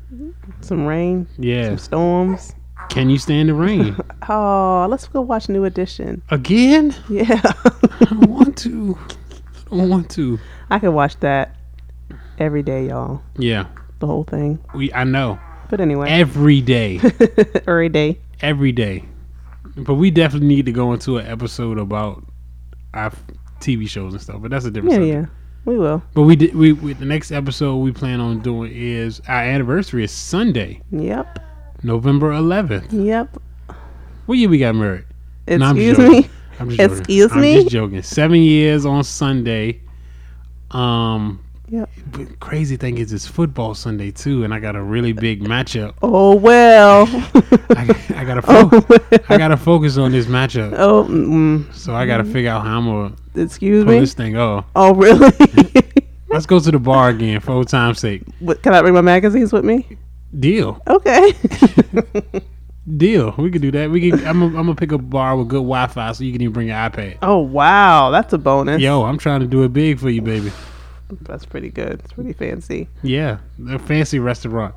Some 0.60 0.84
rain, 0.86 1.26
yeah. 1.38 1.68
some 1.70 1.78
storms. 1.78 2.54
Can 2.88 3.08
you 3.10 3.18
stand 3.18 3.48
the 3.48 3.54
rain 3.54 3.96
Oh, 4.28 4.86
let's 4.90 5.06
go 5.06 5.20
watch 5.20 5.48
New 5.48 5.64
Edition. 5.64 6.22
again? 6.30 6.94
Yeah. 7.08 7.40
I 7.44 8.04
don't 8.10 8.28
want 8.30 8.56
to. 8.58 8.98
I 9.70 9.76
don't 9.76 9.88
want 9.88 10.10
to. 10.12 10.38
I 10.70 10.78
could 10.78 10.90
watch 10.92 11.18
that 11.20 11.56
every 12.38 12.62
day, 12.62 12.88
y'all. 12.88 13.22
Yeah, 13.38 13.66
The 14.00 14.06
whole 14.06 14.24
thing. 14.24 14.58
we. 14.74 14.92
I 14.92 15.04
know. 15.04 15.38
But 15.68 15.80
anyway, 15.80 16.10
Every 16.10 16.60
day, 16.60 16.98
every 17.66 17.88
day. 17.88 18.18
every 18.40 18.72
day. 18.72 19.04
But 19.76 19.94
we 19.94 20.10
definitely 20.10 20.48
need 20.48 20.66
to 20.66 20.72
go 20.72 20.92
into 20.92 21.18
an 21.18 21.26
episode 21.26 21.78
about 21.78 22.24
our 22.92 23.12
TV 23.60 23.88
shows 23.88 24.12
and 24.14 24.20
stuff. 24.20 24.42
But 24.42 24.50
that's 24.50 24.64
a 24.64 24.70
different 24.70 24.94
Yeah, 24.94 24.98
subject. 24.98 25.28
yeah. 25.32 25.36
We 25.64 25.78
will. 25.78 26.02
But 26.14 26.22
we 26.22 26.36
did. 26.36 26.54
We, 26.54 26.72
we 26.72 26.94
the 26.94 27.04
next 27.04 27.30
episode 27.32 27.76
we 27.76 27.92
plan 27.92 28.20
on 28.20 28.40
doing 28.40 28.72
is 28.74 29.20
our 29.28 29.42
anniversary 29.42 30.04
is 30.04 30.10
Sunday, 30.10 30.80
Yep. 30.90 31.38
November 31.82 32.30
11th. 32.32 32.86
Yep. 32.92 33.36
What 34.26 34.38
year 34.38 34.48
we 34.48 34.58
got 34.58 34.74
married? 34.74 35.04
No, 35.48 35.66
I'm 35.66 35.76
Excuse 35.76 35.96
joking. 35.96 36.12
me. 36.22 36.30
I'm 36.60 36.68
just 36.70 36.78
joking. 36.78 36.98
Excuse 36.98 37.32
I'm 37.32 37.40
me? 37.40 37.54
just 37.56 37.68
joking. 37.70 38.02
Seven 38.02 38.36
years 38.40 38.86
on 38.86 39.02
Sunday. 39.04 39.80
Um, 40.70 41.42
Yep. 41.70 41.88
but 42.10 42.40
crazy 42.40 42.76
thing 42.76 42.98
is 42.98 43.12
it's 43.12 43.26
football 43.28 43.74
Sunday 43.74 44.10
too, 44.10 44.42
and 44.42 44.52
I 44.52 44.58
got 44.58 44.74
a 44.74 44.82
really 44.82 45.12
big 45.12 45.42
matchup. 45.44 45.94
Oh 46.02 46.34
well. 46.34 47.06
I, 47.76 47.96
I 48.16 48.24
gotta 48.24 48.42
fo- 49.20 49.24
I 49.32 49.38
gotta 49.38 49.56
focus 49.56 49.96
on 49.96 50.10
this 50.12 50.26
matchup, 50.26 50.74
oh, 50.76 51.04
mm, 51.04 51.72
so 51.72 51.94
I 51.94 52.06
gotta 52.06 52.24
figure 52.24 52.50
out 52.50 52.64
how 52.64 52.78
I'm 52.78 52.86
gonna 52.86 53.14
excuse 53.36 53.84
pull 53.84 53.94
me. 53.94 54.00
this 54.00 54.14
thing 54.14 54.36
Oh. 54.36 54.64
Oh 54.74 54.94
really? 54.94 55.30
Let's 56.28 56.46
go 56.46 56.58
to 56.60 56.70
the 56.70 56.78
bar 56.78 57.10
again 57.10 57.40
for 57.40 57.52
old 57.52 57.68
time's 57.68 58.00
sake. 58.00 58.22
What, 58.40 58.62
Can 58.62 58.74
I 58.74 58.80
bring 58.82 58.94
my 58.94 59.00
magazines 59.00 59.52
with 59.52 59.64
me? 59.64 59.86
Deal, 60.38 60.80
Okay. 60.88 61.32
deal. 62.96 63.34
We 63.38 63.50
could 63.50 63.62
do 63.62 63.70
that. 63.72 63.90
We 63.90 64.10
can. 64.10 64.18
I'm. 64.26 64.40
Gonna, 64.40 64.46
I'm 64.46 64.52
gonna 64.66 64.74
pick 64.74 64.92
a 64.92 64.98
bar 64.98 65.36
with 65.36 65.48
good 65.48 65.56
Wi-Fi, 65.56 66.12
so 66.12 66.24
you 66.24 66.32
can 66.32 66.40
even 66.42 66.52
bring 66.52 66.68
your 66.68 66.76
iPad. 66.76 67.18
oh 67.22 67.38
wow, 67.38 68.10
that's 68.10 68.32
a 68.32 68.38
bonus. 68.38 68.80
Yo, 68.80 69.02
I'm 69.04 69.18
trying 69.18 69.40
to 69.40 69.46
do 69.46 69.62
it 69.64 69.72
big 69.72 69.98
for 69.98 70.10
you, 70.10 70.22
baby. 70.22 70.52
That's 71.22 71.44
pretty 71.44 71.70
good. 71.70 72.00
It's 72.04 72.12
pretty 72.12 72.32
fancy. 72.32 72.88
Yeah, 73.02 73.38
a 73.68 73.78
fancy 73.78 74.18
restaurant 74.18 74.74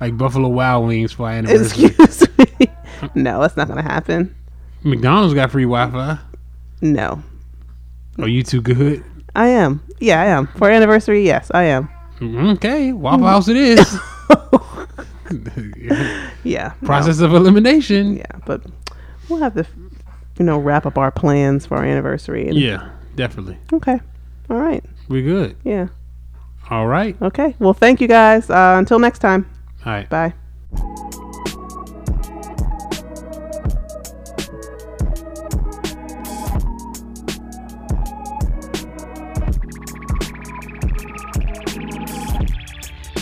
like 0.00 0.16
Buffalo 0.18 0.48
Wild 0.48 0.86
Wings 0.86 1.12
for 1.12 1.24
our 1.26 1.32
anniversary. 1.32 1.86
Excuse 1.86 2.28
me. 2.38 2.46
No, 3.14 3.40
that's 3.42 3.56
not 3.56 3.68
gonna 3.68 3.82
happen. 3.82 4.34
McDonald's 4.82 5.34
got 5.34 5.50
free 5.50 5.64
Wi-Fi. 5.64 6.18
No, 6.80 7.22
Are 8.18 8.28
you 8.28 8.42
too 8.42 8.62
good? 8.62 9.04
I 9.36 9.48
am. 9.48 9.82
Yeah, 9.98 10.20
I 10.22 10.26
am. 10.26 10.46
For 10.56 10.70
anniversary, 10.70 11.24
yes, 11.24 11.50
I 11.52 11.64
am. 11.64 11.88
Okay, 12.22 12.92
Waffle 12.92 13.26
House 13.26 13.48
it 13.48 13.56
is. 13.56 13.98
Yeah. 16.44 16.74
no. 16.80 16.86
Process 16.86 17.20
of 17.20 17.34
elimination. 17.34 18.16
Yeah, 18.16 18.26
but 18.46 18.62
we'll 19.28 19.40
have 19.40 19.54
to, 19.54 19.66
you 20.38 20.44
know, 20.44 20.58
wrap 20.58 20.86
up 20.86 20.98
our 20.98 21.10
plans 21.10 21.66
for 21.66 21.78
our 21.78 21.84
anniversary. 21.84 22.50
Yeah, 22.50 22.90
definitely. 23.16 23.58
Okay. 23.72 23.98
All 24.50 24.58
right. 24.58 24.84
We're 25.08 25.22
good. 25.22 25.56
Yeah. 25.64 25.88
All 26.70 26.86
right. 26.86 27.20
Okay. 27.20 27.54
Well, 27.58 27.74
thank 27.74 28.00
you 28.00 28.08
guys. 28.08 28.48
Uh, 28.48 28.76
until 28.78 28.98
next 28.98 29.18
time. 29.18 29.48
All 29.84 29.92
right. 29.92 30.08
Bye. 30.08 30.32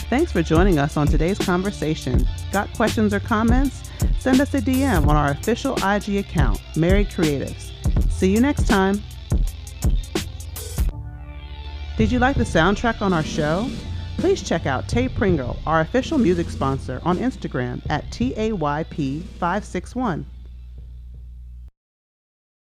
Thanks 0.08 0.30
for 0.30 0.42
joining 0.42 0.78
us 0.78 0.98
on 0.98 1.06
today's 1.06 1.38
conversation. 1.38 2.26
Got 2.52 2.70
questions 2.74 3.14
or 3.14 3.20
comments? 3.20 3.90
Send 4.18 4.42
us 4.42 4.52
a 4.52 4.60
DM 4.60 5.06
on 5.06 5.16
our 5.16 5.30
official 5.30 5.74
IG 5.82 6.16
account, 6.16 6.60
Married 6.76 7.08
Creatives. 7.08 7.72
See 8.12 8.30
you 8.30 8.40
next 8.40 8.68
time. 8.68 9.02
Did 11.98 12.10
you 12.10 12.18
like 12.18 12.36
the 12.36 12.44
soundtrack 12.44 13.02
on 13.02 13.12
our 13.12 13.22
show? 13.22 13.68
Please 14.16 14.42
check 14.42 14.64
out 14.64 14.88
Tay 14.88 15.10
Pringle, 15.10 15.58
our 15.66 15.82
official 15.82 16.16
music 16.16 16.48
sponsor, 16.48 17.02
on 17.04 17.18
Instagram 17.18 17.82
at 17.90 18.10
TAYP561. 18.10 20.24